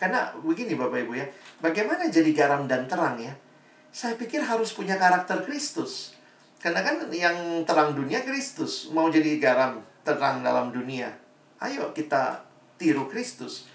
[0.00, 1.28] Karena begini Bapak Ibu ya,
[1.60, 3.30] bagaimana jadi garam dan terang ya?
[3.94, 6.18] Saya pikir harus punya karakter Kristus.
[6.58, 11.14] Karena kan yang terang dunia Kristus, mau jadi garam terang dalam dunia.
[11.62, 12.42] Ayo kita
[12.74, 13.70] tiru Kristus.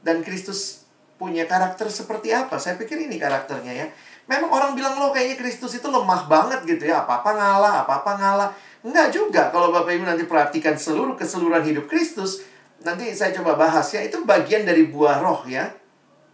[0.00, 0.87] Dan Kristus
[1.18, 2.56] punya karakter seperti apa?
[2.56, 3.86] Saya pikir ini karakternya ya.
[4.30, 7.02] Memang orang bilang lo kayaknya Kristus itu lemah banget gitu ya.
[7.02, 8.50] Apa-apa ngalah, apa-apa ngalah.
[8.86, 9.50] Enggak juga.
[9.50, 12.46] Kalau Bapak Ibu nanti perhatikan seluruh keseluruhan hidup Kristus,
[12.86, 14.00] nanti saya coba bahas ya.
[14.00, 15.74] Itu bagian dari buah roh ya.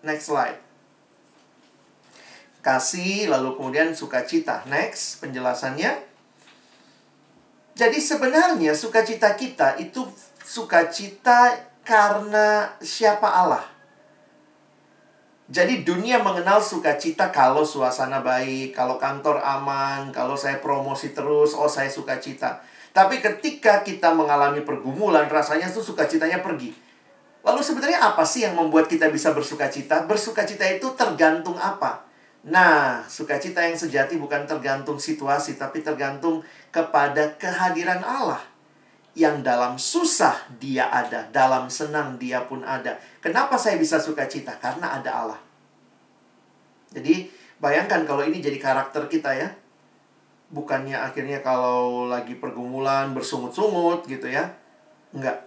[0.04, 0.64] Next slide
[2.64, 4.64] kasih, lalu kemudian sukacita.
[4.72, 6.00] Next, penjelasannya.
[7.76, 10.08] Jadi sebenarnya sukacita kita itu
[10.40, 11.52] sukacita
[11.84, 13.73] karena siapa Allah.
[15.44, 21.68] Jadi dunia mengenal sukacita kalau suasana baik, kalau kantor aman, kalau saya promosi terus, oh
[21.68, 22.64] saya sukacita.
[22.96, 26.72] Tapi ketika kita mengalami pergumulan, rasanya tuh sukacitanya pergi.
[27.44, 30.08] Lalu sebenarnya apa sih yang membuat kita bisa bersukacita?
[30.08, 32.08] Bersukacita itu tergantung apa?
[32.48, 36.40] Nah, sukacita yang sejati bukan tergantung situasi, tapi tergantung
[36.72, 38.40] kepada kehadiran Allah.
[39.14, 42.98] Yang dalam susah dia ada, dalam senang dia pun ada.
[43.22, 44.58] Kenapa saya bisa sukacita?
[44.58, 45.40] Karena ada Allah.
[46.90, 47.30] Jadi,
[47.62, 49.48] bayangkan kalau ini jadi karakter kita ya.
[50.50, 54.50] Bukannya akhirnya kalau lagi pergumulan bersungut-sungut gitu ya.
[55.14, 55.46] Enggak.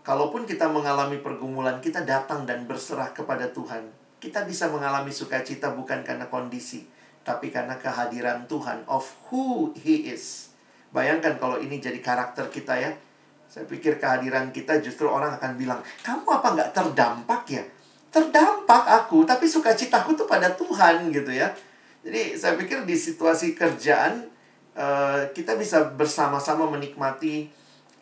[0.00, 6.04] Kalaupun kita mengalami pergumulan, kita datang dan berserah kepada Tuhan kita bisa mengalami sukacita bukan
[6.04, 6.84] karena kondisi,
[7.24, 10.49] tapi karena kehadiran Tuhan of who He is.
[10.90, 12.90] Bayangkan kalau ini jadi karakter kita ya.
[13.50, 17.62] Saya pikir kehadiran kita justru orang akan bilang, kamu apa nggak terdampak ya?
[18.10, 21.50] Terdampak aku, tapi sukacitaku tuh pada Tuhan gitu ya.
[22.06, 24.26] Jadi saya pikir di situasi kerjaan
[24.78, 27.50] uh, kita bisa bersama-sama menikmati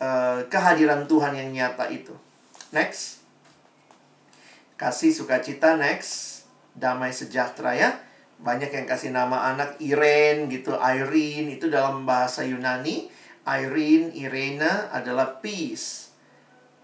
[0.01, 2.13] uh, kehadiran Tuhan yang nyata itu.
[2.69, 3.19] Next
[4.79, 7.99] kasih sukacita next damai sejahtera ya
[8.39, 11.59] banyak yang kasih nama anak Irene gitu Irene.
[11.59, 13.11] Itu dalam bahasa Yunani
[13.43, 16.13] Irene Irena adalah peace.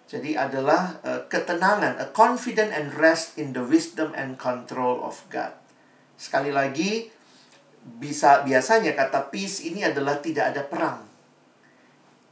[0.06, 5.56] Jadi adalah uh, ketenangan a confident and rest in the wisdom and control of God.
[6.16, 7.10] Sekali lagi
[7.86, 11.02] bisa biasanya kata peace ini adalah tidak ada perang.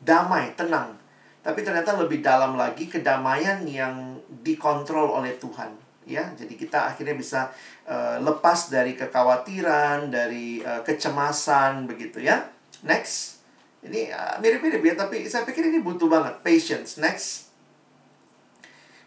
[0.03, 0.99] Damai tenang.
[1.43, 5.75] Tapi ternyata lebih dalam lagi kedamaian yang dikontrol oleh Tuhan
[6.07, 6.31] ya.
[6.35, 7.51] Jadi kita akhirnya bisa
[7.87, 12.49] uh, lepas dari kekhawatiran dari uh, kecemasan begitu ya.
[12.83, 13.43] Next.
[13.83, 16.99] Ini uh, mirip-mirip ya tapi saya pikir ini butuh banget patience.
[16.99, 17.53] Next.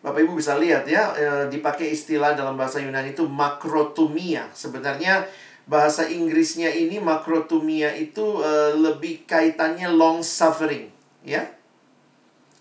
[0.04, 1.18] Bapak Ibu bisa lihat ya
[1.50, 4.46] dipakai istilah dalam bahasa Yunani itu makrotumia.
[4.54, 5.26] Sebenarnya
[5.66, 10.94] bahasa Inggrisnya ini makrotumia itu uh, lebih kaitannya long suffering
[11.26, 11.50] ya.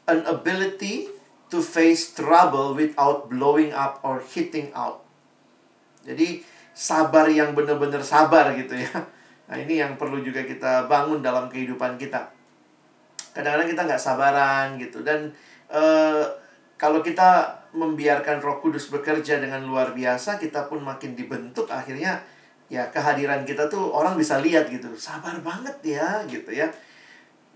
[0.10, 1.14] An ability
[1.54, 5.05] to face trouble without blowing up or hitting out.
[6.06, 8.94] Jadi sabar yang benar-benar sabar gitu ya.
[9.46, 12.34] Nah ini yang perlu juga kita bangun dalam kehidupan kita.
[13.34, 15.30] Kadang-kadang kita nggak sabaran gitu dan
[15.70, 16.26] uh,
[16.82, 22.24] kalau kita membiarkan Roh Kudus bekerja dengan luar biasa, kita pun makin dibentuk akhirnya
[22.72, 24.98] ya kehadiran kita tuh orang bisa lihat gitu.
[24.98, 26.72] Sabar banget ya gitu ya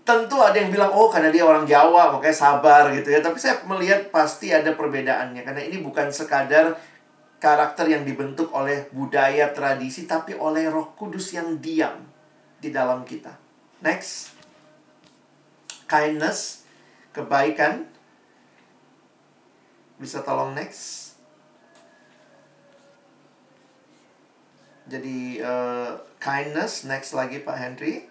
[0.00, 3.60] tentu ada yang bilang oh karena dia orang Jawa makanya sabar gitu ya tapi saya
[3.68, 6.74] melihat pasti ada perbedaannya karena ini bukan sekadar
[7.40, 12.04] karakter yang dibentuk oleh budaya tradisi tapi oleh Roh Kudus yang diam
[12.60, 13.32] di dalam kita.
[13.80, 14.36] Next.
[15.88, 16.68] Kindness
[17.16, 17.88] kebaikan.
[19.96, 21.16] Bisa tolong next.
[24.90, 28.09] Jadi uh, kindness next lagi Pak Henry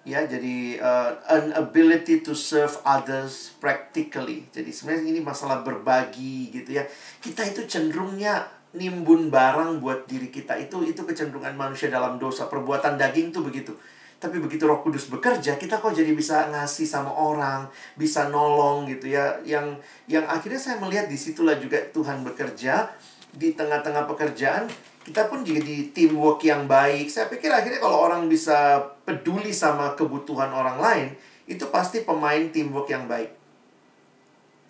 [0.00, 4.48] ya jadi uh, an ability to serve others practically.
[4.48, 6.84] Jadi sebenarnya ini masalah berbagi gitu ya.
[7.20, 10.56] Kita itu cenderungnya nimbun barang buat diri kita.
[10.56, 12.48] Itu itu kecenderungan manusia dalam dosa.
[12.48, 13.76] Perbuatan daging tuh begitu.
[14.20, 19.12] Tapi begitu Roh Kudus bekerja kita kok jadi bisa ngasih sama orang bisa nolong gitu
[19.12, 19.40] ya.
[19.44, 22.92] Yang yang akhirnya saya melihat di situlah juga Tuhan bekerja
[23.34, 24.66] di tengah-tengah pekerjaan
[25.00, 27.08] kita pun juga di teamwork yang baik.
[27.08, 31.08] Saya pikir akhirnya kalau orang bisa peduli sama kebutuhan orang lain,
[31.48, 33.32] itu pasti pemain teamwork yang baik.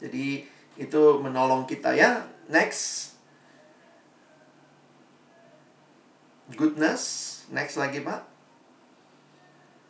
[0.01, 0.47] Jadi
[0.79, 2.25] itu menolong kita ya.
[2.47, 3.13] Next.
[6.55, 7.03] Goodness.
[7.51, 8.31] Next lagi, Pak.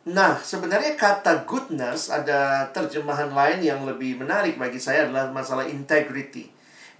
[0.09, 6.49] Nah, sebenarnya kata goodness ada terjemahan lain yang lebih menarik bagi saya adalah masalah integrity.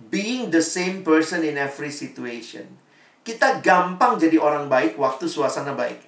[0.10, 2.82] Being the same person in every situation
[3.22, 6.02] kita gampang jadi orang baik waktu suasana baik.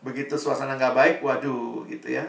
[0.00, 2.24] Begitu suasana nggak baik, waduh gitu ya.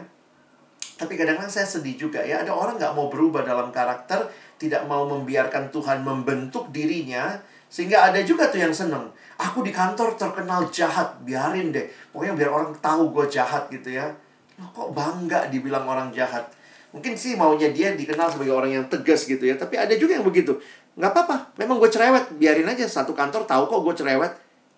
[1.00, 4.28] Tapi kadang-kadang saya sedih juga ya, ada orang nggak mau berubah dalam karakter,
[4.60, 7.40] tidak mau membiarkan Tuhan membentuk dirinya,
[7.72, 9.08] sehingga ada juga tuh yang seneng.
[9.40, 11.88] Aku di kantor terkenal jahat, biarin deh.
[12.12, 14.12] Pokoknya biar orang tahu gue jahat gitu ya.
[14.60, 16.44] Kok bangga dibilang orang jahat?
[16.92, 19.56] Mungkin sih maunya dia dikenal sebagai orang yang tegas gitu ya.
[19.56, 20.60] Tapi ada juga yang begitu.
[20.92, 22.36] Nggak apa-apa, memang gue cerewet.
[22.36, 24.32] Biarin aja satu kantor tahu kok gue cerewet.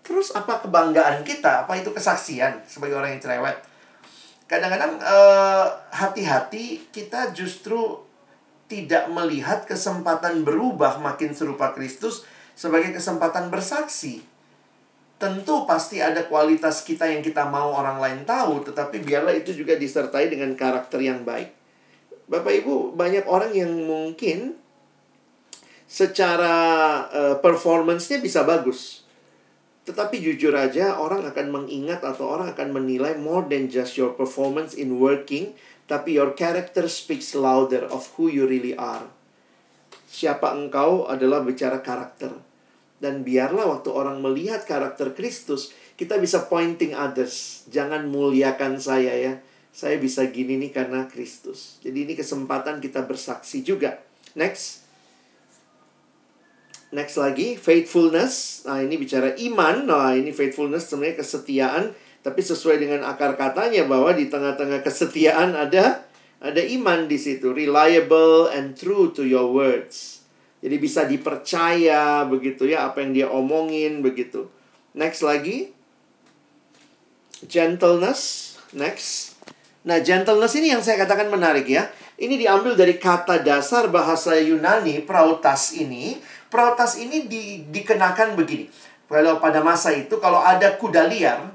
[0.07, 1.67] Terus apa kebanggaan kita?
[1.67, 3.59] Apa itu kesaksian sebagai orang yang cerewet?
[4.47, 7.99] Kadang-kadang uh, hati-hati kita justru
[8.71, 12.23] tidak melihat kesempatan berubah makin serupa Kristus
[12.55, 14.23] sebagai kesempatan bersaksi.
[15.19, 19.75] Tentu pasti ada kualitas kita yang kita mau orang lain tahu, tetapi biarlah itu juga
[19.75, 21.64] disertai dengan karakter yang baik.
[22.25, 24.57] Bapak Ibu, banyak orang yang mungkin
[25.85, 26.55] secara
[27.13, 29.05] uh, performance-nya bisa bagus.
[29.85, 34.73] Tetapi jujur aja orang akan mengingat atau orang akan menilai more than just your performance
[34.73, 35.53] in working,
[35.85, 39.05] tapi your character speaks louder of who you really are.
[40.09, 42.33] Siapa engkau adalah bicara karakter.
[42.97, 47.69] Dan biarlah waktu orang melihat karakter Kristus, kita bisa pointing others.
[47.69, 49.35] Jangan muliakan saya ya.
[49.75, 51.83] Saya bisa gini nih karena Kristus.
[51.83, 53.99] Jadi ini kesempatan kita bersaksi juga.
[54.39, 54.87] Next.
[56.95, 58.63] Next lagi, faithfulness.
[58.71, 59.83] Nah, ini bicara iman.
[59.83, 61.85] Nah, ini faithfulness sebenarnya kesetiaan.
[62.23, 66.07] Tapi sesuai dengan akar katanya bahwa di tengah-tengah kesetiaan ada
[66.39, 67.51] ada iman di situ.
[67.51, 70.23] Reliable and true to your words.
[70.63, 74.47] Jadi bisa dipercaya begitu ya apa yang dia omongin begitu.
[74.95, 75.75] Next lagi.
[77.43, 78.55] Gentleness.
[78.71, 79.34] Next.
[79.85, 81.93] Nah, gentleness ini yang saya katakan menarik ya.
[82.17, 86.17] Ini diambil dari kata dasar bahasa Yunani, prautas ini
[86.55, 88.71] protes ini di, dikenakan begini.
[89.11, 91.51] Kalau pada masa itu kalau ada kuda liar,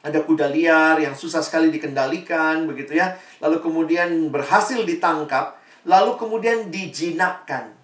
[0.00, 3.12] ada kuda liar yang susah sekali dikendalikan begitu ya,
[3.44, 7.76] lalu kemudian berhasil ditangkap, lalu kemudian dijinakkan.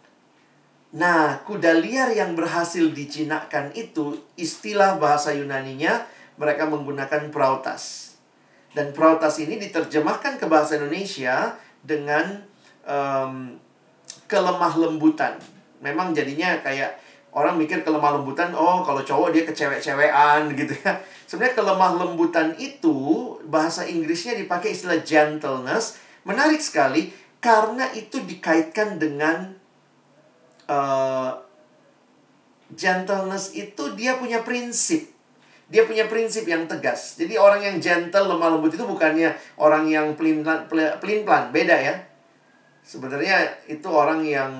[0.96, 6.08] Nah, kuda liar yang berhasil dijinakkan itu istilah bahasa Yunaninya
[6.40, 8.07] mereka menggunakan prautas.
[8.76, 12.44] Dan prautas ini diterjemahkan ke bahasa Indonesia dengan
[12.84, 13.56] um,
[14.28, 15.40] kelemah lembutan.
[15.80, 17.00] Memang jadinya kayak
[17.32, 21.00] orang mikir kelemah lembutan oh kalau cowok dia kecewek-cewekan gitu ya.
[21.28, 22.96] Sebenarnya kelemah lembutan itu
[23.48, 29.54] bahasa Inggrisnya dipakai istilah gentleness menarik sekali karena itu dikaitkan dengan
[30.68, 31.32] uh,
[32.74, 35.08] gentleness itu dia punya prinsip
[35.68, 37.20] dia punya prinsip yang tegas.
[37.20, 41.94] Jadi orang yang gentle, lemah lembut itu bukannya orang yang pelin plan, beda ya.
[42.80, 44.52] Sebenarnya itu orang yang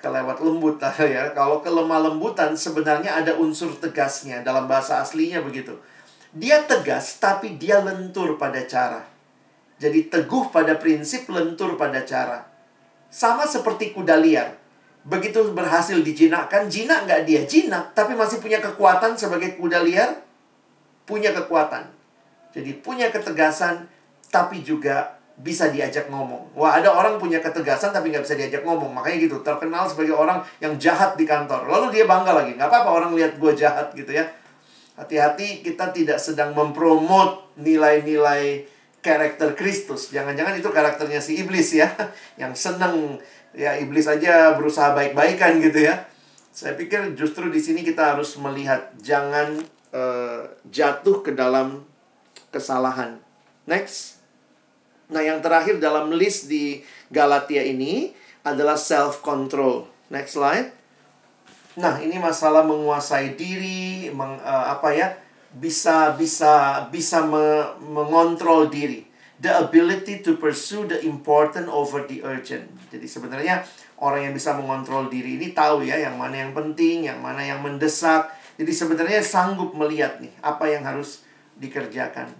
[0.00, 1.36] kelewat lembut ya.
[1.36, 5.76] Kalau kelemah lembutan sebenarnya ada unsur tegasnya dalam bahasa aslinya begitu.
[6.32, 9.04] Dia tegas tapi dia lentur pada cara.
[9.76, 12.48] Jadi teguh pada prinsip, lentur pada cara.
[13.12, 14.56] Sama seperti kuda liar.
[15.06, 17.46] Begitu berhasil dijinakkan, jinak nggak dia?
[17.46, 20.18] Jinak, tapi masih punya kekuatan sebagai kuda liar.
[21.06, 21.86] Punya kekuatan.
[22.50, 23.86] Jadi punya ketegasan,
[24.34, 26.56] tapi juga bisa diajak ngomong.
[26.56, 28.90] Wah, ada orang punya ketegasan tapi nggak bisa diajak ngomong.
[28.90, 31.68] Makanya gitu, terkenal sebagai orang yang jahat di kantor.
[31.68, 32.56] Lalu dia bangga lagi.
[32.56, 34.26] Nggak apa-apa orang lihat gue jahat gitu ya.
[34.96, 38.64] Hati-hati kita tidak sedang mempromot nilai-nilai
[39.04, 40.08] karakter Kristus.
[40.08, 41.92] Jangan-jangan itu karakternya si iblis ya.
[42.40, 43.20] Yang seneng
[43.56, 46.04] ya iblis aja berusaha baik-baikan gitu ya.
[46.52, 49.60] Saya pikir justru di sini kita harus melihat jangan
[49.96, 51.84] uh, jatuh ke dalam
[52.52, 53.16] kesalahan.
[53.64, 54.20] Next.
[55.08, 58.12] Nah, yang terakhir dalam list di Galatia ini
[58.44, 59.88] adalah self control.
[60.12, 60.70] Next slide.
[61.76, 65.08] Nah, ini masalah menguasai diri, meng, uh, apa ya?
[65.52, 69.04] Bisa bisa bisa me, mengontrol diri.
[69.36, 72.72] The ability to pursue the important over the urgent.
[72.88, 73.68] Jadi sebenarnya
[74.00, 77.60] orang yang bisa mengontrol diri ini tahu ya yang mana yang penting, yang mana yang
[77.60, 78.32] mendesak.
[78.56, 81.20] Jadi sebenarnya sanggup melihat nih apa yang harus
[81.60, 82.32] dikerjakan.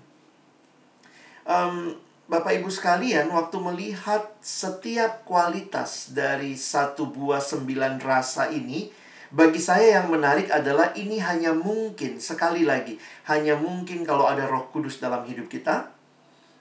[1.45, 8.91] Um, Bapak Ibu sekalian, waktu melihat setiap kualitas dari satu buah sembilan rasa ini,
[9.31, 12.99] bagi saya yang menarik adalah ini hanya mungkin, sekali lagi,
[13.31, 15.96] hanya mungkin kalau ada roh kudus dalam hidup kita.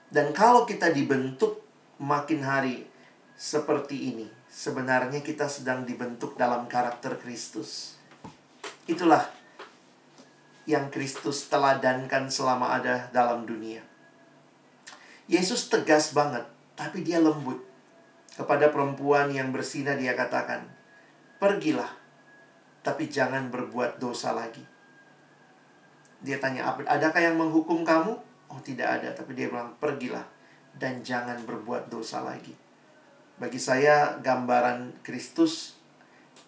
[0.06, 1.66] Dan kalau kita dibentuk
[1.98, 2.86] makin hari
[3.34, 7.98] seperti ini, sebenarnya kita sedang dibentuk dalam karakter Kristus.
[8.86, 9.26] Itulah
[10.66, 13.82] yang Kristus teladankan selama ada dalam dunia.
[15.26, 16.46] Yesus tegas banget,
[16.78, 17.62] tapi dia lembut.
[18.36, 20.68] Kepada perempuan yang bersinah dia katakan,
[21.40, 21.88] "Pergilah,
[22.84, 24.60] tapi jangan berbuat dosa lagi."
[26.20, 30.36] Dia tanya, "Adakah yang menghukum kamu?" Oh, tidak ada, tapi dia bilang, "Pergilah
[30.76, 32.52] dan jangan berbuat dosa lagi.
[33.36, 35.76] Bagi saya gambaran Kristus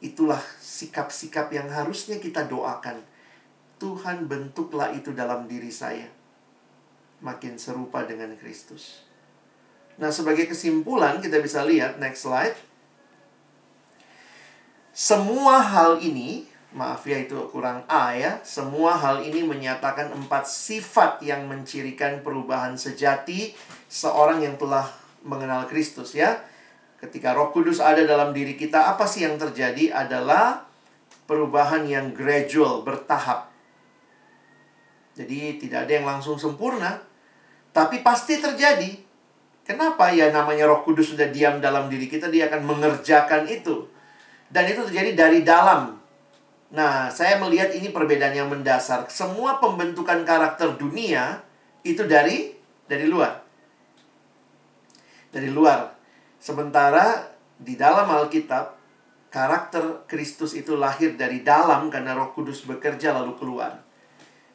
[0.00, 3.00] itulah sikap-sikap yang harusnya kita doakan.
[3.80, 6.08] Tuhan bentuklah itu dalam diri saya.
[7.24, 9.04] Makin serupa dengan Kristus.
[9.98, 12.54] Nah, sebagai kesimpulan kita bisa lihat next slide.
[14.94, 16.46] Semua hal ini,
[16.76, 18.40] maaf ya itu kurang A ya.
[18.44, 23.56] Semua hal ini menyatakan empat sifat yang mencirikan perubahan sejati
[23.88, 24.84] seorang yang telah
[25.24, 26.44] mengenal Kristus ya.
[26.98, 30.66] Ketika Roh Kudus ada dalam diri kita, apa sih yang terjadi adalah
[31.30, 33.54] perubahan yang gradual, bertahap.
[35.14, 36.98] Jadi tidak ada yang langsung sempurna,
[37.70, 38.98] tapi pasti terjadi.
[39.62, 40.10] Kenapa?
[40.10, 43.86] Ya namanya Roh Kudus sudah diam dalam diri kita, dia akan mengerjakan itu.
[44.50, 45.97] Dan itu terjadi dari dalam.
[46.68, 49.08] Nah, saya melihat ini perbedaan yang mendasar.
[49.08, 51.40] Semua pembentukan karakter dunia
[51.80, 52.52] itu dari
[52.84, 53.40] dari luar.
[55.32, 55.96] Dari luar.
[56.36, 57.24] Sementara
[57.56, 58.76] di dalam Alkitab
[59.28, 63.80] karakter Kristus itu lahir dari dalam karena Roh Kudus bekerja lalu keluar.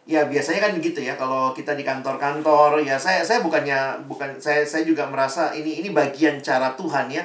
[0.03, 4.67] Ya biasanya kan begitu ya kalau kita di kantor-kantor ya saya saya bukannya bukan saya
[4.67, 7.23] saya juga merasa ini ini bagian cara Tuhan ya.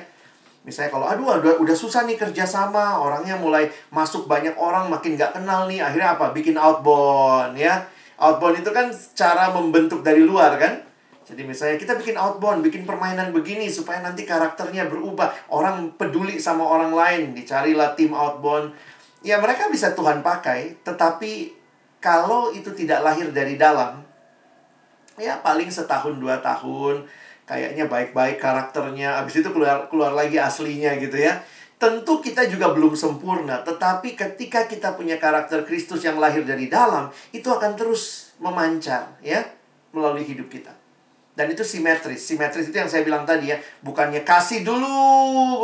[0.66, 5.16] Misalnya kalau aduh udah udah susah nih kerja sama orangnya mulai masuk banyak orang makin
[5.16, 7.86] nggak kenal nih akhirnya apa bikin outbound ya.
[8.18, 10.88] Outbound itu kan cara membentuk dari luar kan.
[11.28, 15.28] Jadi misalnya kita bikin outbound, bikin permainan begini supaya nanti karakternya berubah.
[15.52, 18.72] Orang peduli sama orang lain, dicarilah tim outbound.
[19.20, 21.52] Ya mereka bisa Tuhan pakai, tetapi
[22.00, 24.00] kalau itu tidak lahir dari dalam,
[25.20, 27.04] ya paling setahun dua tahun,
[27.48, 31.40] kayaknya baik-baik karakternya, abis itu keluar keluar lagi aslinya gitu ya.
[31.80, 37.08] Tentu kita juga belum sempurna, tetapi ketika kita punya karakter Kristus yang lahir dari dalam,
[37.32, 39.46] itu akan terus memancar ya
[39.94, 40.74] melalui hidup kita.
[41.38, 42.18] Dan itu simetris.
[42.18, 43.62] Simetris itu yang saya bilang tadi ya.
[43.78, 44.90] Bukannya kasih dulu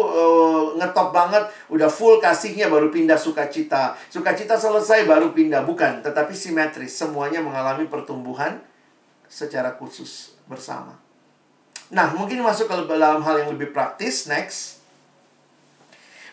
[0.06, 1.50] uh, ngetop banget.
[1.66, 3.98] Udah full kasihnya baru pindah sukacita.
[4.06, 5.66] Sukacita selesai baru pindah.
[5.66, 6.06] Bukan.
[6.06, 6.94] Tetapi simetris.
[6.94, 8.62] Semuanya mengalami pertumbuhan
[9.26, 11.03] secara khusus bersama.
[11.92, 14.30] Nah mungkin masuk ke dalam hal yang lebih praktis.
[14.30, 14.80] Next.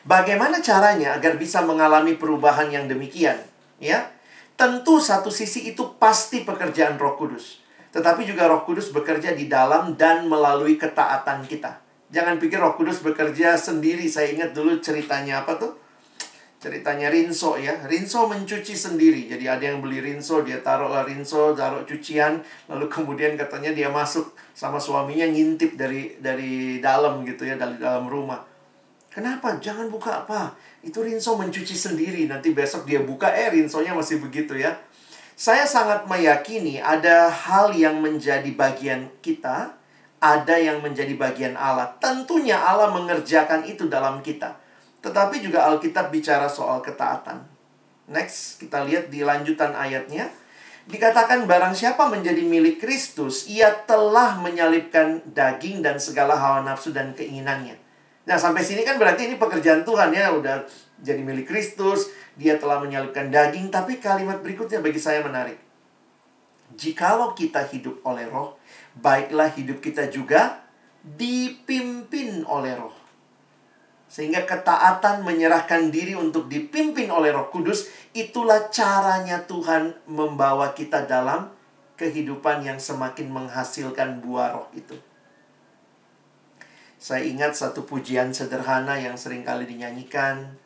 [0.02, 3.38] Bagaimana caranya agar bisa mengalami perubahan yang demikian?
[3.78, 4.10] Ya,
[4.58, 7.62] tentu satu sisi itu pasti pekerjaan Roh Kudus.
[7.91, 11.82] Tetapi juga Roh Kudus bekerja di dalam dan melalui ketaatan kita.
[12.10, 14.10] Jangan pikir Roh Kudus bekerja sendiri.
[14.10, 15.81] Saya ingat dulu ceritanya apa tuh?
[16.62, 17.74] Ceritanya Rinso ya.
[17.89, 19.26] Rinso mencuci sendiri.
[19.26, 22.38] Jadi ada yang beli Rinso, dia taruhlah Rinso, taruh cucian,
[22.70, 28.05] lalu kemudian katanya dia masuk sama suaminya ngintip dari dari dalam gitu ya, dari dalam
[28.05, 28.45] rumah.
[29.09, 29.57] Kenapa?
[29.57, 30.53] Jangan buka apa?
[30.86, 32.30] Itu Rinso mencuci sendiri.
[32.30, 34.78] Nanti besok dia buka, eh Rinsonya masih begitu ya.
[35.34, 39.74] Saya sangat meyakini ada hal yang menjadi bagian kita,
[40.22, 41.97] ada yang menjadi bagian Allah.
[41.97, 44.61] Tentunya Allah mengerjakan itu dalam kita.
[45.02, 47.41] Tetapi juga Alkitab bicara soal ketaatan.
[48.10, 50.30] Next, kita lihat di lanjutan ayatnya.
[50.86, 57.14] Dikatakan barang siapa menjadi milik Kristus, ia telah menyalibkan daging dan segala hawa nafsu dan
[57.14, 57.78] keinginannya.
[58.26, 60.66] Nah, sampai sini kan berarti ini pekerjaan Tuhan ya, udah
[61.02, 65.58] jadi milik Kristus, dia telah menyalibkan daging, tapi kalimat berikutnya bagi saya menarik.
[66.78, 68.58] Jikalau kita hidup oleh roh,
[68.97, 70.62] baiklah hidup kita juga
[71.02, 73.01] dipimpin oleh roh.
[74.12, 81.47] Sehingga ketaatan menyerahkan diri untuk dipimpin oleh roh kudus, itulah caranya Tuhan membawa kita dalam
[81.95, 84.99] kehidupan yang semakin menghasilkan buah roh itu.
[86.99, 90.59] Saya ingat satu pujian sederhana yang sering kali dinyanyikan.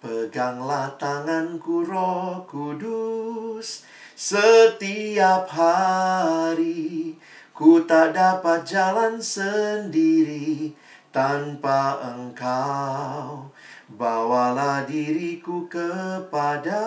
[0.00, 3.84] Peganglah tanganku roh kudus
[4.16, 7.20] setiap hari.
[7.52, 10.72] Ku tak dapat jalan sendiri
[11.18, 13.50] tanpa engkau.
[13.90, 16.78] Bawalah diriku kepada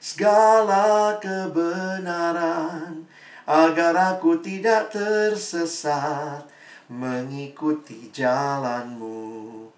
[0.00, 3.04] segala kebenaran
[3.44, 6.48] agar aku tidak tersesat
[6.88, 9.68] mengikuti jalanmu.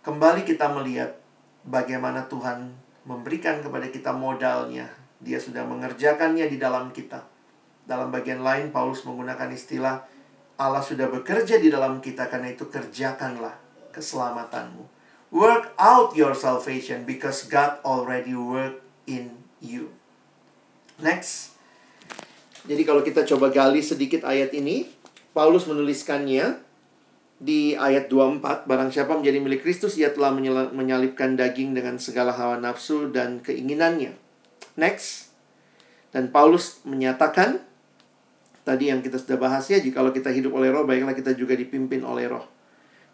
[0.00, 1.20] Kembali kita melihat
[1.68, 2.72] bagaimana Tuhan
[3.04, 4.88] memberikan kepada kita modalnya.
[5.20, 7.20] Dia sudah mengerjakannya di dalam kita.
[7.84, 10.15] Dalam bagian lain, Paulus menggunakan istilah
[10.56, 13.56] Allah sudah bekerja di dalam kita, karena itu kerjakanlah
[13.92, 14.84] keselamatanmu.
[15.34, 19.92] Work out your salvation because God already work in you.
[20.96, 21.56] Next.
[22.66, 24.90] Jadi kalau kita coba gali sedikit ayat ini,
[25.36, 26.64] Paulus menuliskannya
[27.36, 30.32] di ayat 24, barang siapa menjadi milik Kristus, ia telah
[30.72, 34.16] menyalipkan daging dengan segala hawa nafsu dan keinginannya.
[34.80, 35.36] Next.
[36.16, 37.60] Dan Paulus menyatakan,
[38.66, 42.02] Tadi yang kita sudah bahas ya, jikalau kita hidup oleh roh, baiklah kita juga dipimpin
[42.02, 42.42] oleh roh.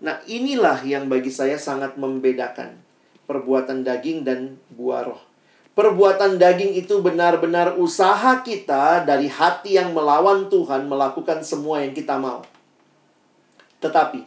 [0.01, 2.81] Nah, inilah yang bagi saya sangat membedakan
[3.29, 5.21] perbuatan daging dan buah roh.
[5.77, 12.17] Perbuatan daging itu benar-benar usaha kita dari hati yang melawan Tuhan melakukan semua yang kita
[12.17, 12.41] mau.
[13.85, 14.25] Tetapi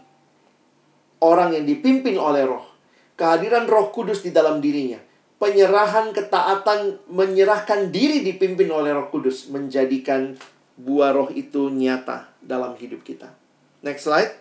[1.26, 2.69] orang yang dipimpin oleh roh,
[3.17, 5.01] kehadiran roh kudus di dalam dirinya,
[5.41, 10.38] penyerahan ketaatan menyerahkan diri dipimpin oleh roh kudus menjadikan
[10.76, 13.32] buah roh itu nyata dalam hidup kita.
[13.84, 14.32] Next slide.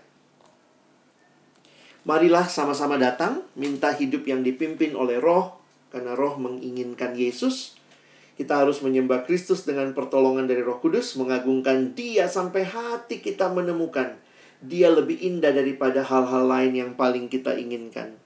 [2.04, 5.56] Marilah sama-sama datang, minta hidup yang dipimpin oleh roh,
[5.88, 7.80] karena roh menginginkan Yesus.
[8.34, 14.18] Kita harus menyembah Kristus dengan pertolongan dari roh kudus, mengagungkan dia sampai hati kita menemukan.
[14.60, 18.18] Dia lebih indah daripada hal-hal lain yang paling kita inginkan.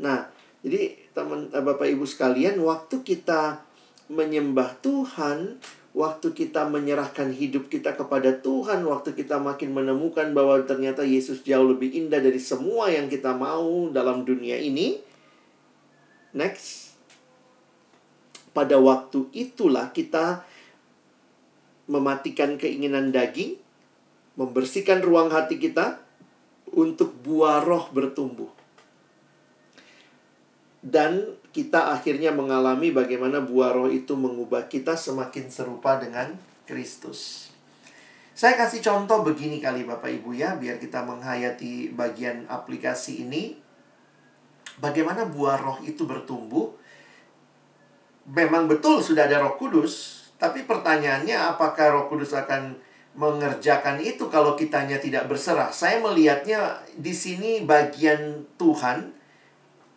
[0.00, 0.30] Nah,
[0.64, 3.66] jadi teman Bapak Ibu sekalian, waktu kita
[4.08, 5.58] menyembah Tuhan,
[5.96, 11.72] waktu kita menyerahkan hidup kita kepada Tuhan, waktu kita makin menemukan bahwa ternyata Yesus jauh
[11.72, 15.00] lebih indah dari semua yang kita mau dalam dunia ini.
[16.36, 16.92] Next.
[18.52, 20.44] Pada waktu itulah kita
[21.88, 23.56] mematikan keinginan daging,
[24.36, 25.96] membersihkan ruang hati kita
[26.76, 28.52] untuk buah roh bertumbuh.
[30.84, 36.36] Dan kita akhirnya mengalami bagaimana buah roh itu mengubah kita semakin serupa dengan
[36.68, 37.48] Kristus.
[38.36, 43.56] Saya kasih contoh begini kali Bapak Ibu ya, biar kita menghayati bagian aplikasi ini.
[44.76, 46.76] Bagaimana buah roh itu bertumbuh?
[48.28, 52.76] Memang betul sudah ada roh kudus, tapi pertanyaannya apakah roh kudus akan
[53.16, 55.72] mengerjakan itu kalau kitanya tidak berserah?
[55.72, 59.16] Saya melihatnya di sini bagian Tuhan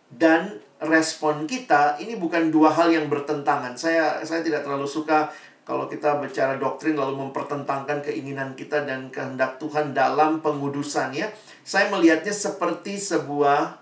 [0.08, 3.76] dan respon kita ini bukan dua hal yang bertentangan.
[3.76, 5.28] Saya saya tidak terlalu suka
[5.68, 11.28] kalau kita bicara doktrin lalu mempertentangkan keinginan kita dan kehendak Tuhan dalam pengudusan ya.
[11.62, 13.76] Saya melihatnya seperti sebuah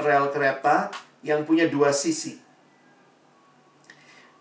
[0.00, 0.88] rel kereta
[1.20, 2.40] yang punya dua sisi.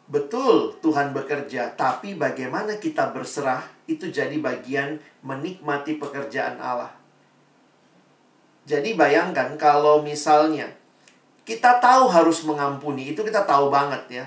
[0.07, 6.95] Betul Tuhan bekerja, tapi bagaimana kita berserah itu jadi bagian menikmati pekerjaan Allah.
[8.63, 10.71] Jadi bayangkan kalau misalnya
[11.47, 14.25] kita tahu harus mengampuni, itu kita tahu banget ya.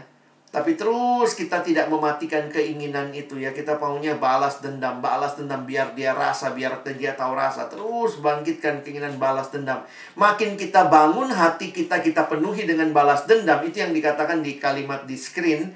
[0.50, 3.54] Tapi terus kita tidak mematikan keinginan itu ya.
[3.54, 7.70] Kita maunya balas dendam, balas dendam biar dia rasa, biar dia tahu rasa.
[7.70, 9.86] Terus bangkitkan keinginan balas dendam.
[10.18, 13.62] Makin kita bangun hati kita, kita penuhi dengan balas dendam.
[13.62, 15.70] Itu yang dikatakan di kalimat di screen.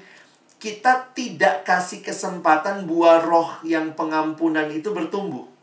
[0.59, 5.54] Kita tidak kasih kesempatan buah roh yang pengampunan itu bertumbuh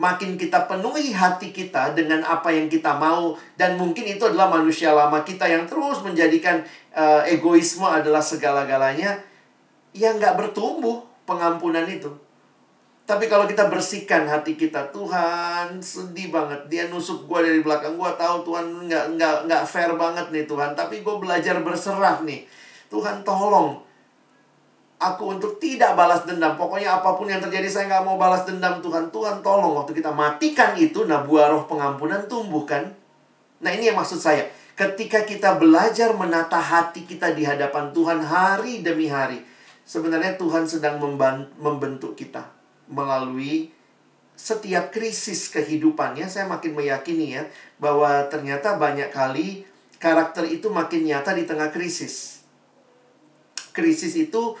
[0.00, 4.96] makin kita penuhi hati kita dengan apa yang kita mau dan mungkin itu adalah manusia
[4.96, 6.64] lama kita yang terus menjadikan
[6.96, 9.20] uh, egoisme adalah segala-galanya
[9.92, 12.08] yang nggak bertumbuh pengampunan itu.
[13.04, 18.10] Tapi kalau kita bersihkan hati kita Tuhan sedih banget dia nusuk gue dari belakang gue
[18.16, 22.48] tahu Tuhan nggak nggak nggak fair banget nih Tuhan tapi gue belajar berserah nih.
[22.88, 23.89] Tuhan tolong
[25.00, 26.54] aku untuk tidak balas dendam.
[26.60, 29.08] Pokoknya apa pun yang terjadi saya nggak mau balas dendam Tuhan.
[29.08, 32.92] Tuhan tolong waktu kita matikan itu, nah buah roh pengampunan tumbuh kan.
[33.64, 34.46] Nah ini yang maksud saya.
[34.76, 39.42] Ketika kita belajar menata hati kita di hadapan Tuhan hari demi hari.
[39.90, 41.02] Sebenarnya Tuhan sedang
[41.58, 42.46] membentuk kita
[42.86, 43.74] melalui
[44.38, 46.30] setiap krisis kehidupannya.
[46.30, 47.42] Saya makin meyakini ya
[47.82, 49.66] bahwa ternyata banyak kali
[49.98, 52.46] karakter itu makin nyata di tengah krisis.
[53.74, 54.54] Krisis itu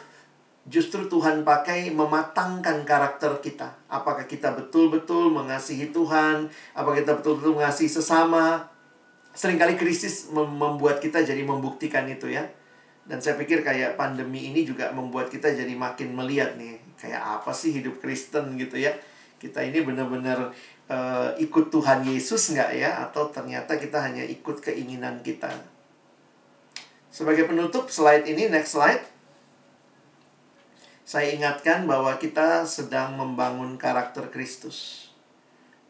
[0.70, 3.74] justru Tuhan pakai mematangkan karakter kita.
[3.90, 6.46] Apakah kita betul-betul mengasihi Tuhan?
[6.78, 8.70] Apakah kita betul-betul mengasihi sesama?
[9.34, 12.46] Seringkali krisis membuat kita jadi membuktikan itu ya.
[13.02, 16.78] Dan saya pikir kayak pandemi ini juga membuat kita jadi makin melihat nih.
[16.94, 18.94] Kayak apa sih hidup Kristen gitu ya.
[19.42, 20.54] Kita ini benar-benar
[20.86, 23.02] uh, ikut Tuhan Yesus nggak ya?
[23.10, 25.50] Atau ternyata kita hanya ikut keinginan kita.
[27.10, 29.02] Sebagai penutup slide ini, next slide
[31.10, 35.10] saya ingatkan bahwa kita sedang membangun karakter Kristus.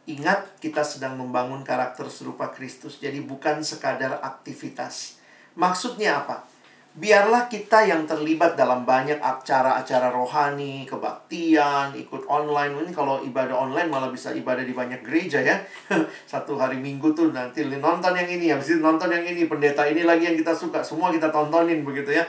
[0.08, 5.20] Ingat, kita sedang membangun karakter serupa Kristus, jadi bukan sekadar aktivitas.
[5.60, 6.48] Maksudnya apa?
[6.96, 12.80] Biarlah kita yang terlibat dalam banyak acara-acara rohani, kebaktian, ikut online.
[12.80, 15.60] Ini kalau ibadah online malah bisa ibadah di banyak gereja ya.
[16.32, 20.00] Satu hari minggu tuh nanti nonton yang ini, habis itu nonton yang ini, pendeta ini
[20.00, 20.80] lagi yang kita suka.
[20.80, 22.24] Semua kita tontonin begitu ya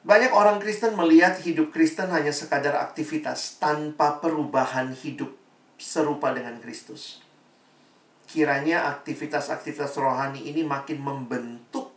[0.00, 5.36] banyak orang Kristen melihat hidup Kristen hanya sekadar aktivitas tanpa perubahan hidup
[5.76, 7.20] serupa dengan Kristus.
[8.24, 11.92] Kiranya aktivitas-aktivitas rohani ini makin membentuk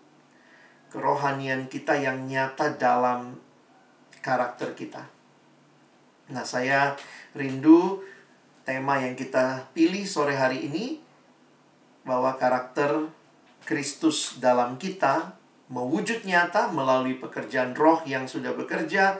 [0.91, 3.39] kerohanian kita yang nyata dalam
[4.19, 5.07] karakter kita.
[6.31, 6.95] Nah, saya
[7.35, 8.03] rindu
[8.63, 10.99] tema yang kita pilih sore hari ini
[12.03, 13.11] bahwa karakter
[13.63, 15.42] Kristus dalam kita
[15.73, 19.17] mewujud nyata melalui pekerjaan roh yang sudah bekerja,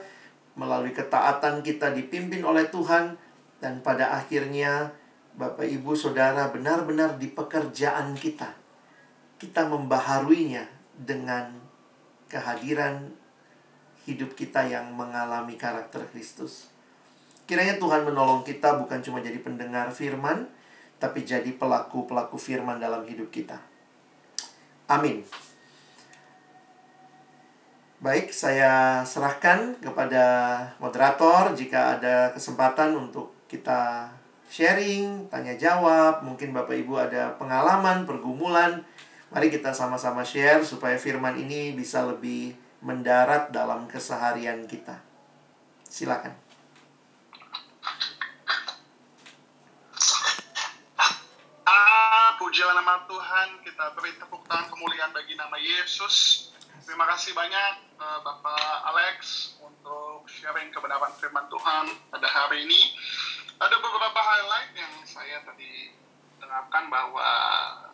[0.54, 3.18] melalui ketaatan kita dipimpin oleh Tuhan,
[3.58, 4.94] dan pada akhirnya
[5.34, 8.54] Bapak Ibu Saudara benar-benar di pekerjaan kita.
[9.34, 10.62] Kita membaharuinya
[10.94, 11.58] dengan
[12.30, 13.10] kehadiran
[14.06, 16.70] hidup kita yang mengalami karakter Kristus.
[17.50, 20.46] Kiranya Tuhan menolong kita bukan cuma jadi pendengar firman,
[21.02, 23.58] tapi jadi pelaku-pelaku firman dalam hidup kita.
[24.86, 25.26] Amin.
[28.04, 30.20] Baik, saya serahkan kepada
[30.76, 34.12] moderator jika ada kesempatan untuk kita
[34.44, 38.84] sharing, tanya jawab, mungkin Bapak Ibu ada pengalaman, pergumulan.
[39.32, 42.52] Mari kita sama-sama share supaya firman ini bisa lebih
[42.84, 45.00] mendarat dalam keseharian kita.
[45.88, 46.36] Silakan.
[51.64, 56.52] Ah, pujilah nama Tuhan, kita beri tepuk tangan kemuliaan bagi nama Yesus.
[56.84, 59.16] Terima kasih banyak uh, Bapak Alex
[59.64, 62.92] untuk sharing kebenaran firman Tuhan pada hari ini.
[63.56, 65.96] Ada beberapa highlight yang saya tadi
[66.44, 67.24] dengarkan bahwa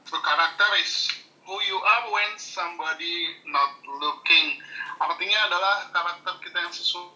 [0.02, 1.06] true character is
[1.46, 4.58] who you are when somebody not looking.
[4.98, 7.14] Artinya adalah karakter kita yang sesungguhnya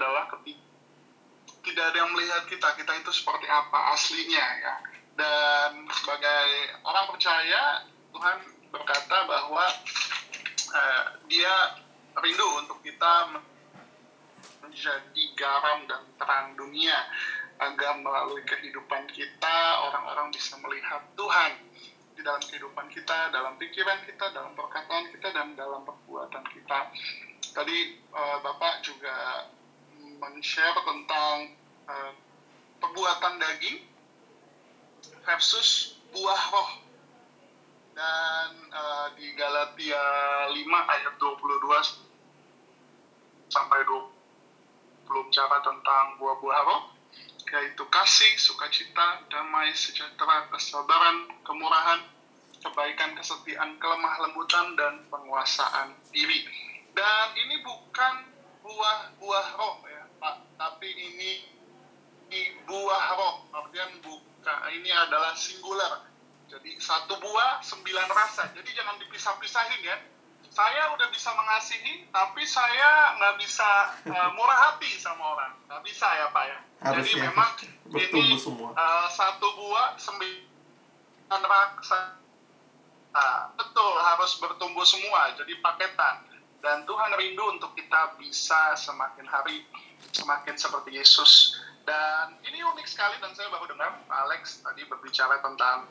[0.00, 0.64] adalah ketika
[1.68, 4.74] tidak ada yang melihat kita, kita itu seperti apa aslinya ya.
[5.20, 7.84] Dan sebagai orang percaya,
[8.16, 9.64] Tuhan berkata bahwa
[10.72, 11.54] uh, dia
[12.20, 13.40] rindu untuk kita
[14.60, 16.96] menjadi garam dan terang dunia
[17.56, 19.56] agar melalui kehidupan kita
[19.88, 21.52] orang-orang bisa melihat Tuhan
[22.16, 26.78] di dalam kehidupan kita, dalam pikiran kita, dalam perkataan kita dan dalam perbuatan kita.
[27.56, 27.78] Tadi
[28.12, 29.48] uh, Bapak juga
[30.20, 31.36] men-share tentang
[31.88, 32.12] uh,
[32.80, 33.84] perbuatan daging
[35.24, 36.85] versus buah roh
[37.96, 40.04] dan uh, di Galatia
[40.52, 46.92] 5 ayat 22 sampai 20 cara tentang buah-buah roh
[47.46, 52.02] yaitu kasih, sukacita, damai, sejahtera, kesabaran, kemurahan,
[52.58, 56.42] kebaikan, kesetiaan, kelemah lembutan, dan penguasaan diri.
[56.90, 58.14] Dan ini bukan
[58.66, 61.46] buah-buah roh ya, Pak, tapi ini,
[62.34, 63.46] ini buah roh.
[63.54, 66.15] Artinya bukan ini adalah singular
[66.46, 68.54] jadi satu buah, sembilan rasa.
[68.54, 69.96] Jadi jangan dipisah-pisahin ya.
[70.46, 73.68] Saya udah bisa mengasihi, tapi saya nggak bisa
[74.08, 75.52] uh, murah hati sama orang.
[75.68, 76.58] Nggak bisa ya Pak ya.
[76.80, 77.22] Harus Jadi ya.
[77.28, 77.50] memang
[77.92, 78.70] Bertumbuh ini semua.
[78.72, 81.98] uh, satu buah, sembilan rasa.
[83.16, 85.34] Nah, betul, harus bertumbuh semua.
[85.36, 86.24] Jadi paketan.
[86.64, 89.66] Dan Tuhan rindu untuk kita bisa semakin hari
[90.14, 91.60] semakin seperti Yesus.
[91.84, 95.86] Dan ini unik sekali dan saya baru dengar Alex tadi berbicara tentang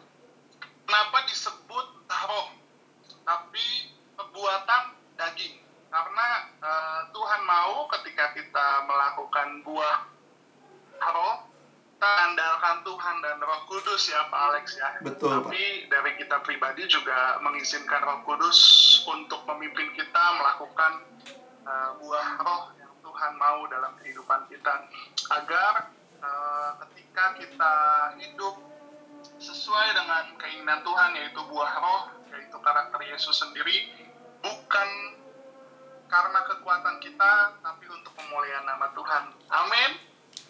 [0.85, 2.47] kenapa disebut roh
[3.25, 4.83] tapi perbuatan
[5.17, 5.59] daging?
[5.89, 6.27] Karena
[6.61, 9.99] uh, Tuhan mau ketika kita melakukan buah
[11.01, 11.55] roh
[11.95, 14.99] kita andalkan Tuhan dan Roh Kudus ya Pak Alex ya.
[14.99, 18.59] Betul, tapi dari kita pribadi juga mengizinkan Roh Kudus
[19.07, 21.01] untuk memimpin kita melakukan
[21.63, 24.85] uh, buah roh yang Tuhan mau dalam kehidupan kita.
[25.39, 25.87] Agar
[26.19, 27.73] uh, ketika kita
[28.19, 28.53] hidup
[29.39, 33.91] sesuai dengan keinginan Tuhan yaitu buah roh yaitu karakter Yesus sendiri
[34.39, 34.89] bukan
[36.05, 39.23] karena kekuatan kita tapi untuk pemulihan nama Tuhan.
[39.49, 39.91] Amin.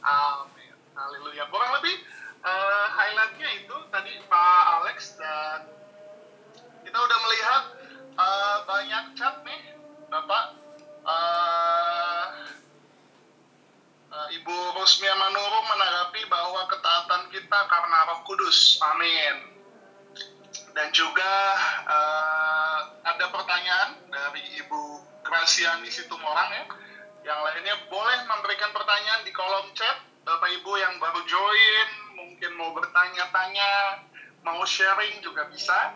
[0.03, 0.73] Amin.
[0.93, 1.47] Haleluya.
[1.47, 1.95] Kurang lebih
[2.43, 5.59] uh, highlightnya itu tadi Pak Alex dan
[6.85, 7.63] kita udah melihat
[8.19, 9.61] uh, banyak chat nih
[10.11, 10.59] Bapak.
[11.05, 12.23] Uh,
[14.15, 18.79] Ibu Rusmia Manuru menanggapi bahwa ketaatan kita karena Roh Kudus.
[18.79, 19.35] Amin.
[20.71, 21.33] Dan juga
[21.87, 24.81] uh, ada pertanyaan dari Ibu
[25.23, 26.63] Krasiani Situmorang ya.
[27.25, 30.03] Yang lainnya boleh memberikan pertanyaan di kolom chat.
[30.25, 34.03] Bapak Ibu yang baru join, mungkin mau bertanya-tanya,
[34.41, 35.93] mau sharing juga bisa.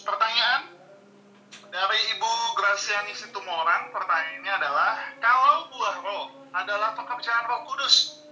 [0.00, 0.74] Pertanyaan
[1.70, 4.92] dari Ibu Graciani Situmorang, pertanyaannya adalah,
[5.22, 8.26] kalau buah roh adalah pekerjaan roh kudus,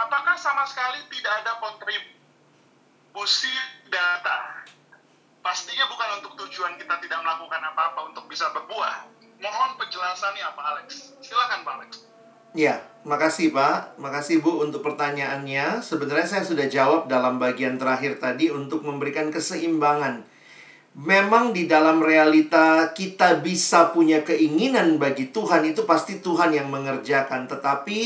[0.00, 3.52] apakah sama sekali tidak ada kontribusi
[3.92, 4.64] data?
[5.44, 9.08] Pastinya bukan untuk tujuan kita tidak melakukan apa-apa untuk bisa berbuah.
[9.38, 10.88] Mohon penjelasannya Pak Alex.
[11.22, 11.90] Silakan Pak Alex.
[12.56, 14.00] Ya, makasih Pak.
[14.00, 15.84] Makasih Bu untuk pertanyaannya.
[15.84, 20.26] Sebenarnya saya sudah jawab dalam bagian terakhir tadi untuk memberikan keseimbangan
[20.96, 27.50] memang di dalam realita kita bisa punya keinginan bagi Tuhan itu pasti Tuhan yang mengerjakan.
[27.50, 27.98] Tetapi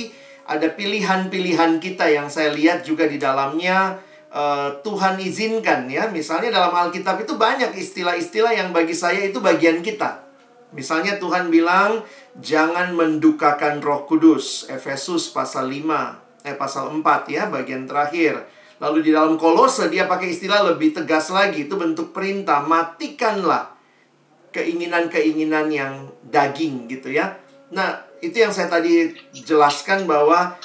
[0.49, 4.03] ada pilihan-pilihan kita yang saya lihat juga di dalamnya
[4.35, 6.11] uh, Tuhan izinkan ya.
[6.11, 10.25] Misalnya dalam Alkitab itu banyak istilah-istilah yang bagi saya itu bagian kita.
[10.73, 12.01] Misalnya Tuhan bilang
[12.41, 14.67] jangan mendukakan Roh Kudus.
[14.73, 18.43] Efesus pasal 5 eh pasal 4 ya bagian terakhir.
[18.83, 21.71] Lalu di dalam kolose dia pakai istilah lebih tegas lagi.
[21.71, 22.67] Itu bentuk perintah.
[22.67, 23.79] Matikanlah
[24.51, 27.39] keinginan-keinginan yang daging gitu ya.
[27.71, 30.59] Nah, itu yang saya tadi jelaskan bahwa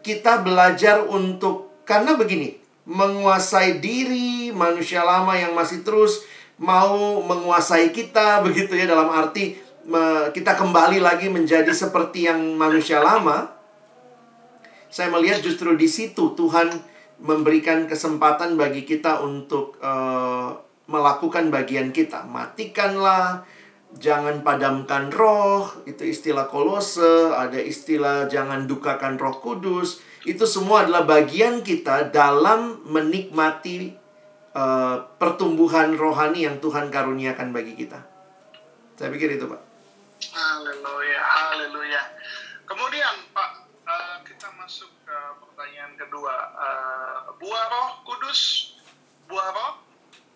[0.00, 2.56] kita belajar untuk karena begini,
[2.88, 6.24] menguasai diri manusia lama yang masih terus
[6.56, 9.68] mau menguasai kita begitu ya dalam arti
[10.32, 13.52] kita kembali lagi menjadi seperti yang manusia lama.
[14.90, 16.89] Saya melihat justru di situ Tuhan
[17.20, 20.56] memberikan kesempatan bagi kita untuk uh,
[20.90, 22.26] melakukan bagian kita.
[22.26, 23.46] Matikanlah,
[23.96, 30.02] jangan padamkan roh, itu istilah kolose, ada istilah jangan dukakan roh kudus.
[30.26, 33.94] Itu semua adalah bagian kita dalam menikmati
[34.52, 38.04] uh, pertumbuhan rohani yang Tuhan karuniakan bagi kita.
[38.98, 39.60] Saya pikir itu, Pak.
[40.36, 42.02] Haleluya, haleluya.
[42.68, 43.50] Kemudian, Pak,
[43.88, 46.34] uh, kita masuk ke pertanyaan kedua.
[46.52, 48.72] Uh, buah roh kudus,
[49.24, 49.72] buah roh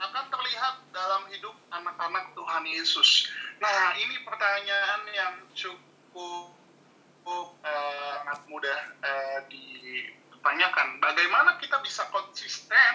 [0.01, 3.29] akan terlihat dalam hidup anak-anak Tuhan Yesus.
[3.61, 6.51] Nah, ini pertanyaan yang cukup
[7.65, 11.01] uh, mudah uh, ditanyakan.
[11.01, 12.93] Bagaimana kita bisa konsisten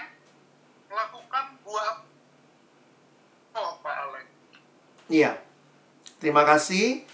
[0.89, 2.05] melakukan buah
[3.53, 4.27] roh, Pak Alek?
[5.09, 5.37] Iya,
[6.21, 7.05] terima kasih.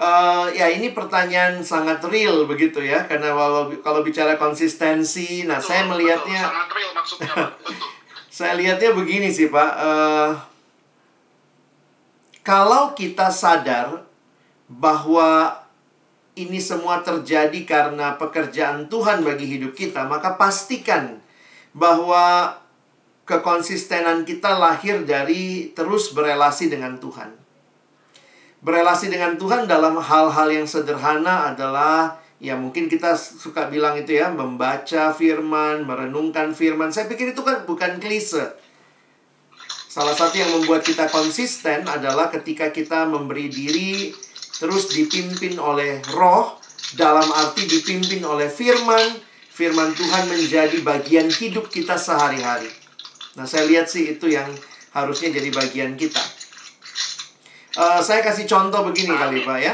[0.00, 5.68] Uh, ya ini pertanyaan sangat real begitu ya karena kalau kalau bicara konsistensi, nah betul,
[5.68, 7.34] saya melihatnya betul, sangat real maksudnya
[8.40, 10.32] saya lihatnya begini sih pak, uh,
[12.40, 14.08] kalau kita sadar
[14.72, 15.60] bahwa
[16.38, 21.20] ini semua terjadi karena pekerjaan Tuhan bagi hidup kita, maka pastikan
[21.76, 22.56] bahwa
[23.28, 27.39] kekonsistenan kita lahir dari terus berelasi dengan Tuhan.
[28.60, 34.28] Berelasi dengan Tuhan dalam hal-hal yang sederhana adalah ya mungkin kita suka bilang itu ya
[34.28, 36.92] membaca firman, merenungkan firman.
[36.92, 38.52] Saya pikir itu kan bukan klise.
[39.90, 44.12] Salah satu yang membuat kita konsisten adalah ketika kita memberi diri
[44.60, 46.60] terus dipimpin oleh roh
[46.94, 52.70] dalam arti dipimpin oleh firman, firman Tuhan menjadi bagian hidup kita sehari-hari.
[53.40, 54.52] Nah, saya lihat sih itu yang
[54.92, 56.39] harusnya jadi bagian kita.
[57.78, 59.22] Uh, saya kasih contoh begini Amin.
[59.22, 59.72] kali Pak ya.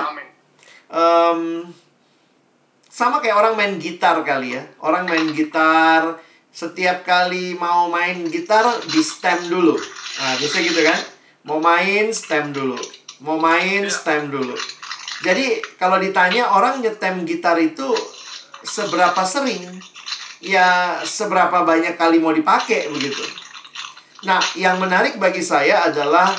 [0.93, 1.65] Um,
[2.93, 4.63] sama kayak orang main gitar kali ya.
[4.81, 6.21] Orang main gitar
[6.57, 9.77] setiap kali mau main gitar di stem dulu.
[10.17, 10.97] Nah, bisa gitu kan?
[11.45, 12.81] Mau main stem dulu.
[13.21, 13.93] Mau main iya.
[13.93, 14.57] stem dulu.
[15.21, 17.89] Jadi kalau ditanya orang nyetem gitar itu
[18.65, 19.65] seberapa sering?
[20.41, 23.25] Ya seberapa banyak kali mau dipakai begitu.
[24.25, 26.33] Nah, yang menarik bagi saya adalah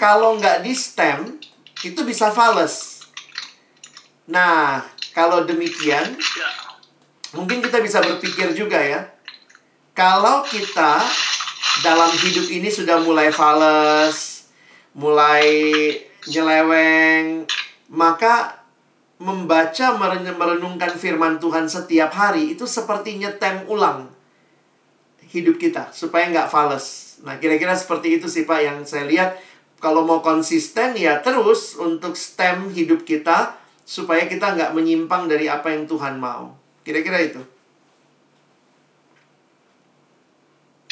[0.00, 1.36] kalau nggak di stem,
[1.84, 3.04] itu bisa fals.
[4.24, 4.80] Nah,
[5.12, 6.16] kalau demikian,
[7.36, 9.04] mungkin kita bisa berpikir juga ya.
[9.92, 11.04] Kalau kita
[11.84, 14.48] dalam hidup ini sudah mulai fals,
[14.96, 15.44] mulai
[16.24, 17.44] nyeleweng,
[17.92, 18.56] maka
[19.20, 24.08] membaca merenungkan firman Tuhan setiap hari itu seperti nyetem ulang
[25.28, 27.20] hidup kita supaya nggak fals.
[27.20, 29.36] Nah, kira-kira seperti itu sih Pak yang saya lihat
[29.80, 35.72] kalau mau konsisten ya terus untuk stem hidup kita supaya kita nggak menyimpang dari apa
[35.72, 36.54] yang Tuhan mau.
[36.86, 37.42] Kira-kira itu.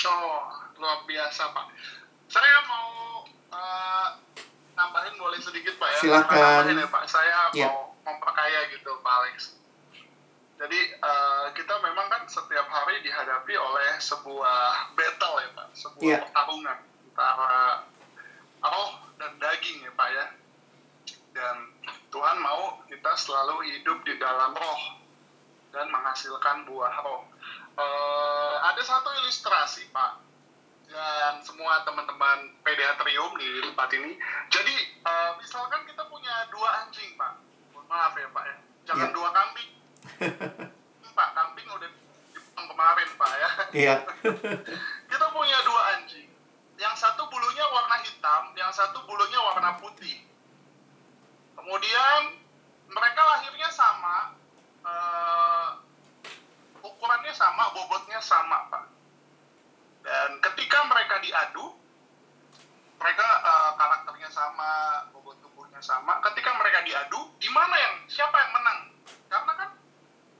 [0.09, 0.43] Oh,
[0.81, 1.67] luar biasa Pak.
[2.27, 2.89] Saya mau
[3.55, 4.09] uh,
[4.75, 5.99] nambahin boleh sedikit Pak ya.
[6.03, 6.75] Silakan.
[6.75, 7.05] ya Pak.
[7.07, 7.71] Saya yeah.
[7.71, 9.59] mau memperkaya gitu Pak Alex.
[10.59, 16.21] Jadi uh, kita memang kan setiap hari dihadapi oleh sebuah battle ya Pak, sebuah yeah.
[16.27, 16.79] pertarungan
[17.15, 17.87] antara
[18.63, 20.27] roh dan daging ya Pak ya.
[21.35, 21.57] Dan
[22.11, 24.83] Tuhan mau kita selalu hidup di dalam roh
[25.71, 27.23] dan menghasilkan buah roh.
[27.79, 30.19] Uh, ada satu ilustrasi Pak
[30.89, 34.19] dan semua teman-teman pediatrium di tempat ini.
[34.51, 37.33] Jadi uh, misalkan kita punya dua anjing Pak,
[37.71, 38.57] mohon maaf ya Pak ya,
[38.89, 39.15] jangan yeah.
[39.15, 39.71] dua kambing.
[41.19, 41.91] Pak kambing udah
[42.59, 43.51] kemarin Pak ya.
[43.71, 43.95] Iya.
[45.13, 46.28] kita punya dua anjing
[46.79, 50.23] yang satu bulunya warna hitam, yang satu bulunya warna putih.
[51.59, 52.39] Kemudian
[52.87, 54.39] mereka lahirnya sama,
[54.87, 55.69] uh,
[56.79, 58.85] ukurannya sama, bobotnya sama, Pak.
[60.07, 61.75] Dan ketika mereka diadu,
[63.03, 66.23] mereka uh, karakternya sama, bobot tubuhnya sama.
[66.31, 68.79] Ketika mereka diadu, gimana yang siapa yang menang?
[69.27, 69.71] Karena kan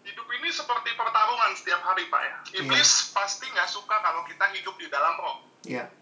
[0.07, 2.37] hidup ini seperti pertarungan setiap hari pak ya.
[2.63, 3.13] Iblis yeah.
[3.13, 5.43] pasti nggak suka kalau kita hidup di dalam roh.
[5.67, 5.85] Iya.
[5.85, 5.98] Yeah.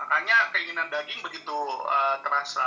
[0.00, 1.52] Makanya keinginan daging begitu
[1.84, 2.64] uh, terasa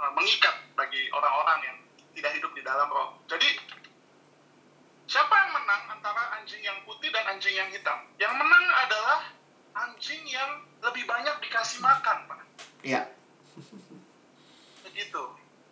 [0.00, 1.76] uh, mengikat bagi orang-orang yang
[2.16, 3.20] tidak hidup di dalam roh.
[3.28, 3.60] Jadi
[5.04, 8.08] siapa yang menang antara anjing yang putih dan anjing yang hitam?
[8.16, 9.20] Yang menang adalah
[9.84, 12.40] anjing yang lebih banyak dikasih makan, Pak.
[12.80, 13.04] Iya.
[14.88, 15.22] Begitu.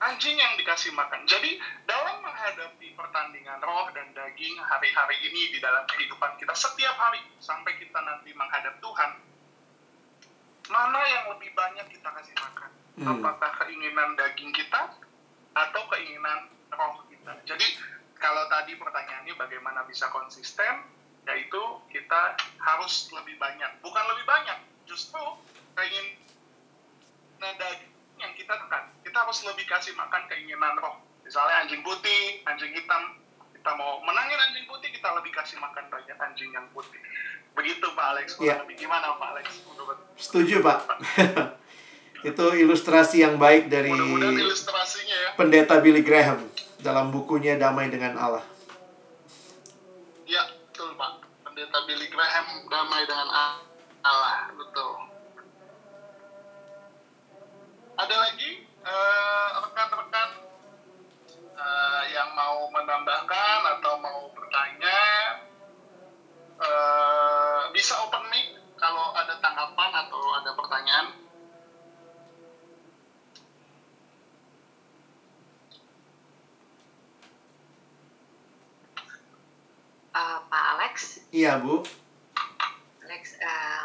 [0.03, 1.22] Anjing yang dikasih makan.
[1.30, 7.22] Jadi dalam menghadapi pertandingan roh dan daging hari-hari ini di dalam kehidupan kita setiap hari
[7.38, 9.11] sampai kita nanti menghadap Tuhan,
[10.70, 12.70] mana yang lebih banyak kita kasih makan?
[13.00, 13.08] Hmm.
[13.18, 14.94] Apakah keinginan daging kita
[15.56, 17.32] atau keinginan roh kita?
[17.48, 17.66] Jadi
[18.20, 20.86] kalau tadi pertanyaannya bagaimana bisa konsisten,
[21.26, 23.70] yaitu kita harus lebih banyak.
[23.82, 25.22] Bukan lebih banyak, justru
[25.74, 26.18] keinginan
[27.58, 27.92] daging
[28.22, 28.86] yang kita tekan.
[29.02, 31.00] Kita harus lebih kasih makan keinginan roh.
[31.26, 33.18] Misalnya anjing putih, anjing hitam,
[33.54, 36.98] kita mau menangin anjing putih, kita lebih kasih makan banyak anjing yang putih.
[37.53, 38.26] Begitu Pak Alex.
[38.40, 38.61] Ya.
[38.76, 39.46] Gimana Pak Alex?
[39.68, 40.78] Menurut Setuju Pak.
[42.30, 45.30] itu ilustrasi yang baik dari ilustrasinya ya.
[45.34, 46.46] pendeta Billy Graham
[46.78, 48.44] dalam bukunya Damai dengan Allah.
[81.53, 81.84] Iya, Bu.
[83.05, 83.84] Alex, uh,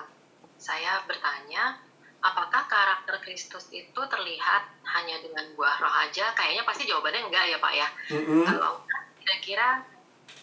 [0.56, 1.76] saya bertanya,
[2.24, 6.32] apakah karakter Kristus itu terlihat hanya dengan buah roh aja?
[6.32, 7.88] Kayaknya pasti jawabannya enggak ya, Pak ya.
[8.16, 8.44] Mm -hmm.
[8.48, 8.74] Kalau
[9.20, 9.84] kira-kira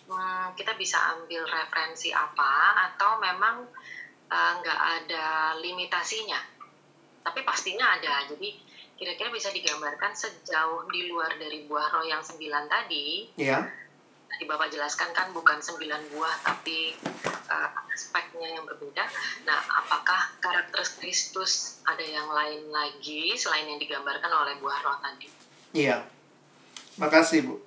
[0.05, 3.73] hmm, kita bisa ambil referensi apa atau memang
[4.29, 6.45] uh, nggak ada limitasinya?
[7.25, 8.29] Tapi pastinya ada.
[8.29, 8.53] Jadi
[9.01, 13.33] kira-kira bisa digambarkan sejauh di luar dari buah roh yang sembilan tadi.
[13.41, 13.65] Iya.
[13.65, 13.84] Yeah
[14.35, 19.07] tadi Bapak jelaskan kan bukan sembilan buah tapi uh, aspeknya yang berbeda.
[19.47, 25.31] Nah, apakah karakter Kristus ada yang lain lagi selain yang digambarkan oleh buah roh tadi?
[25.71, 26.03] Iya.
[26.99, 27.63] Makasih, Bu.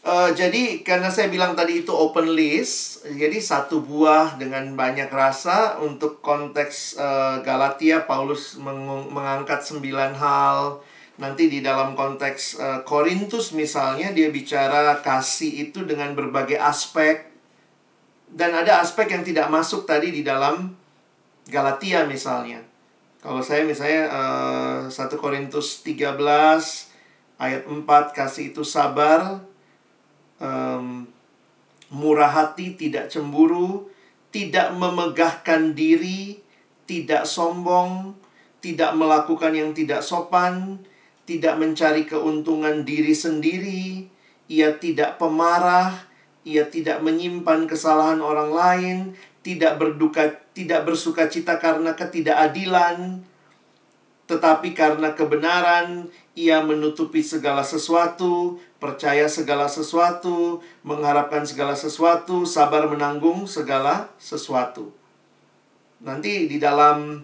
[0.00, 5.82] Uh, jadi karena saya bilang tadi itu open list, jadi satu buah dengan banyak rasa
[5.82, 10.80] untuk konteks uh, Galatia Paulus meng mengangkat sembilan hal
[11.20, 17.28] Nanti di dalam konteks uh, Korintus misalnya dia bicara kasih itu dengan berbagai aspek
[18.30, 20.72] dan ada aspek yang tidak masuk tadi di dalam
[21.44, 22.64] Galatia misalnya.
[23.20, 26.16] Kalau saya misalnya uh, eh, 1 Korintus 13
[27.36, 27.84] ayat 4
[28.16, 29.44] kasih itu sabar,
[30.40, 31.04] um,
[31.92, 33.92] murah hati, tidak cemburu,
[34.32, 36.40] tidak memegahkan diri,
[36.88, 38.16] tidak sombong,
[38.64, 40.80] tidak melakukan yang tidak sopan,
[41.30, 44.10] tidak mencari keuntungan diri sendiri,
[44.50, 45.94] ia tidak pemarah,
[46.42, 48.98] ia tidak menyimpan kesalahan orang lain,
[49.46, 53.22] tidak berduka, tidak bersuka cita karena ketidakadilan,
[54.26, 63.46] tetapi karena kebenaran ia menutupi segala sesuatu, percaya segala sesuatu, mengharapkan segala sesuatu, sabar menanggung
[63.46, 64.90] segala sesuatu.
[66.02, 67.22] Nanti di dalam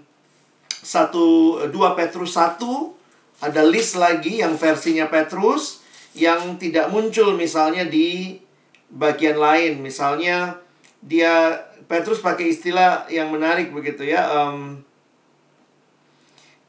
[0.78, 2.95] 1 2 Petrus 1
[3.42, 5.84] ada list lagi yang versinya Petrus
[6.16, 8.40] yang tidak muncul misalnya di
[8.88, 9.84] bagian lain.
[9.84, 10.56] Misalnya
[11.04, 14.24] dia Petrus pakai istilah yang menarik begitu ya.
[14.32, 14.82] Um,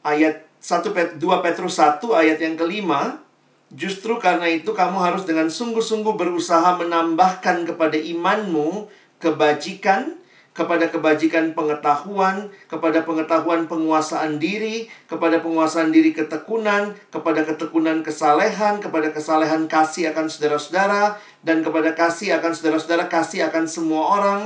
[0.03, 3.27] ayat 1 Pet, 2 Petrus 1 ayat yang kelima
[3.67, 8.87] Justru karena itu kamu harus dengan sungguh-sungguh berusaha menambahkan kepada imanmu
[9.19, 10.15] kebajikan,
[10.57, 19.13] kepada kebajikan pengetahuan, kepada pengetahuan penguasaan diri, kepada penguasaan diri ketekunan, kepada ketekunan kesalehan, kepada
[19.13, 24.41] kesalehan kasih akan saudara-saudara, dan kepada kasih akan saudara-saudara, kasih akan semua orang.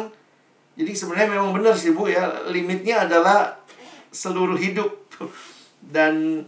[0.75, 3.63] Jadi sebenarnya memang benar sih Bu ya, limitnya adalah
[4.11, 4.91] seluruh hidup.
[5.95, 6.43] Dan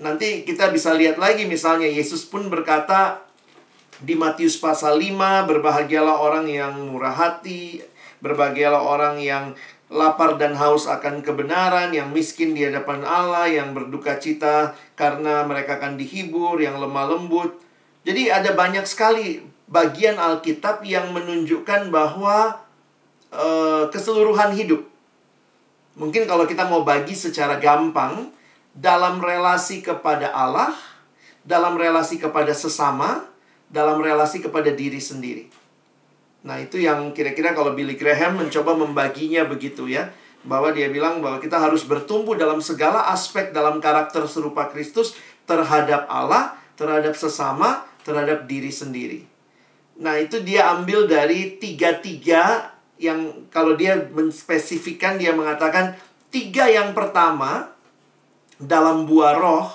[0.00, 3.20] nanti kita bisa lihat lagi misalnya Yesus pun berkata
[4.00, 7.78] di Matius pasal 5, berbahagialah orang yang murah hati,
[8.24, 9.52] Berbahagialah orang yang
[9.92, 15.76] lapar dan haus akan kebenaran, yang miskin di hadapan Allah, yang berduka cita karena mereka
[15.76, 17.60] akan dihibur, yang lemah lembut.
[18.08, 22.64] Jadi ada banyak sekali bagian Alkitab yang menunjukkan bahwa
[23.28, 24.94] uh, keseluruhan hidup
[25.94, 28.34] Mungkin kalau kita mau bagi secara gampang,
[28.74, 30.74] dalam relasi kepada Allah,
[31.46, 33.30] dalam relasi kepada sesama,
[33.70, 35.46] dalam relasi kepada diri sendiri.
[36.44, 40.12] Nah, itu yang kira-kira kalau Billy Graham mencoba membaginya begitu ya.
[40.44, 45.16] Bahwa dia bilang bahwa kita harus bertumbuh dalam segala aspek dalam karakter serupa Kristus
[45.48, 49.24] terhadap Allah, terhadap sesama, terhadap diri sendiri.
[49.96, 55.96] Nah, itu dia ambil dari tiga-tiga yang kalau dia menspesifikkan, dia mengatakan
[56.28, 57.72] tiga yang pertama
[58.60, 59.72] dalam buah roh,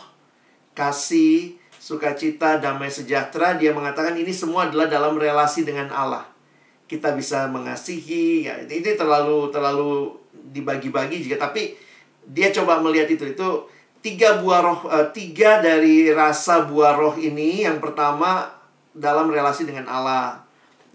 [0.77, 6.28] kasih, sukacita, damai sejahtera, dia mengatakan ini semua adalah dalam relasi dengan Allah
[6.89, 11.45] kita bisa mengasihi ya ini terlalu terlalu dibagi-bagi juga.
[11.45, 11.77] Tapi
[12.25, 13.49] dia coba melihat itu itu
[14.01, 18.49] tiga buah roh uh, tiga dari rasa buah roh ini yang pertama
[18.97, 20.41] dalam relasi dengan Allah.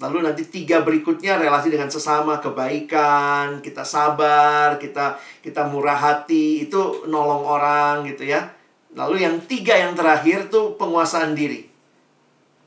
[0.03, 7.07] Lalu nanti tiga berikutnya relasi dengan sesama kebaikan kita sabar kita kita murah hati itu
[7.07, 8.51] nolong orang gitu ya.
[8.99, 11.71] Lalu yang tiga yang terakhir tuh penguasaan diri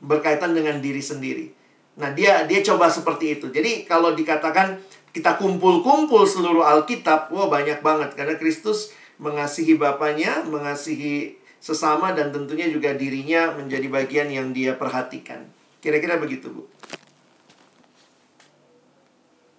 [0.00, 1.57] berkaitan dengan diri sendiri
[1.98, 3.50] Nah, dia dia coba seperti itu.
[3.50, 4.78] Jadi kalau dikatakan
[5.10, 12.70] kita kumpul-kumpul seluruh Alkitab, wah banyak banget karena Kristus mengasihi Bapaknya, mengasihi sesama dan tentunya
[12.70, 15.42] juga dirinya menjadi bagian yang dia perhatikan.
[15.82, 16.62] Kira-kira begitu, Bu.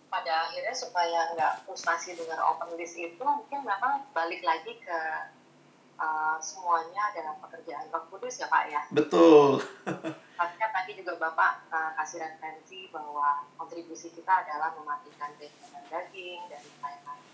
[0.08, 5.00] Pada akhirnya supaya nggak frustasi dengan open list itu mungkin memang balik lagi ke
[6.00, 8.82] uh, semuanya dalam pekerjaan Roh Kudus ya Pak ya.
[8.90, 9.60] Betul.
[10.42, 15.52] Artinya tadi juga Bapak uh, kasih referensi bahwa kontribusi kita adalah mematikan dan
[15.92, 17.28] daging dan lain-lain.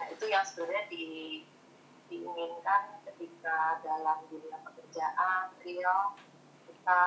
[0.00, 1.04] Nah itu yang sebenarnya di,
[2.08, 6.16] diinginkan ketika dalam dunia pekerjaan real
[6.66, 7.02] kita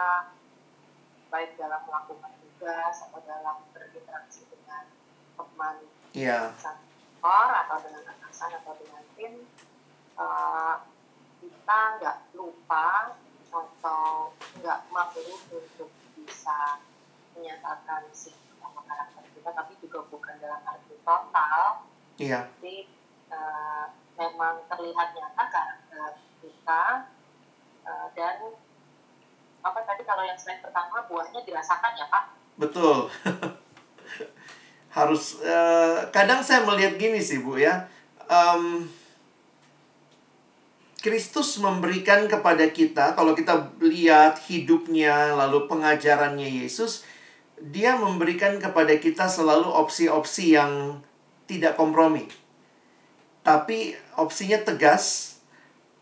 [1.34, 4.86] baik dalam melakukan tugas atau dalam berinteraksi dengan
[5.34, 5.76] teman
[6.14, 6.54] yeah.
[6.62, 9.34] kantor atau dengan atasan atau dengan tim
[10.18, 10.76] uh,
[11.44, 13.18] kita nggak lupa
[13.54, 15.22] atau nggak mampu
[15.54, 16.82] untuk bisa
[17.38, 21.86] menyatakan sama karakter kita tapi juga bukan dalam arti total.
[22.18, 22.50] Iya.
[22.58, 22.90] Jadi
[23.30, 23.86] uh,
[24.18, 26.10] memang terlihat nyata karakter
[26.42, 26.84] kita
[27.86, 28.38] uh, dan
[29.64, 32.24] apa tadi kalau yang slide pertama buahnya dirasakan ya pak?
[32.60, 33.10] Betul.
[34.98, 37.90] Harus uh, kadang saya melihat gini sih bu ya.
[38.30, 38.86] Um,
[41.04, 47.04] Kristus memberikan kepada kita, kalau kita lihat hidupnya, lalu pengajarannya Yesus,
[47.60, 51.04] dia memberikan kepada kita selalu opsi-opsi yang
[51.44, 52.32] tidak kompromi.
[53.44, 55.36] Tapi opsinya tegas,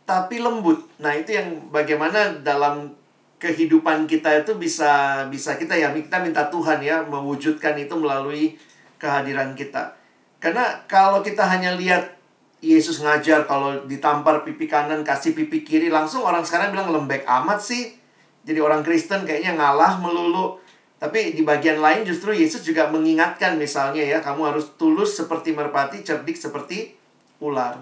[0.06, 0.86] tapi lembut.
[1.02, 2.94] Nah, itu yang bagaimana dalam
[3.42, 8.54] kehidupan kita itu bisa bisa kita ya kita minta Tuhan ya mewujudkan itu melalui
[9.02, 9.98] kehadiran kita.
[10.38, 12.21] Karena kalau kita hanya lihat
[12.62, 17.58] Yesus ngajar kalau ditampar pipi kanan kasih pipi kiri langsung orang sekarang bilang lembek amat
[17.58, 17.98] sih.
[18.46, 20.62] Jadi orang Kristen kayaknya ngalah melulu.
[21.02, 26.06] Tapi di bagian lain justru Yesus juga mengingatkan misalnya ya kamu harus tulus seperti merpati,
[26.06, 26.94] cerdik seperti
[27.42, 27.82] ular.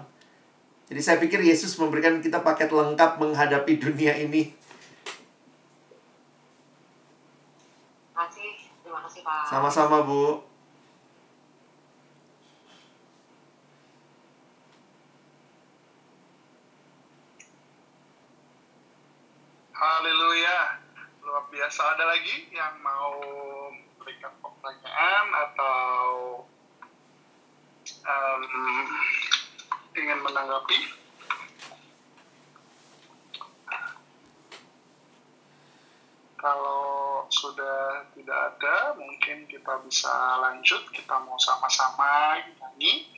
[0.88, 4.48] Jadi saya pikir Yesus memberikan kita paket lengkap menghadapi dunia ini.
[8.10, 8.50] Terima kasih,
[8.80, 9.44] terima kasih Pak.
[9.52, 10.49] Sama-sama Bu.
[19.90, 20.78] Haleluya.
[21.26, 21.82] Luar biasa.
[21.98, 23.18] Ada lagi yang mau
[23.98, 25.98] berikan pertanyaan atau
[28.06, 28.42] um,
[29.98, 30.78] ingin menanggapi?
[36.38, 40.86] Kalau sudah tidak ada, mungkin kita bisa lanjut.
[40.94, 43.10] Kita mau sama-sama nyanyi.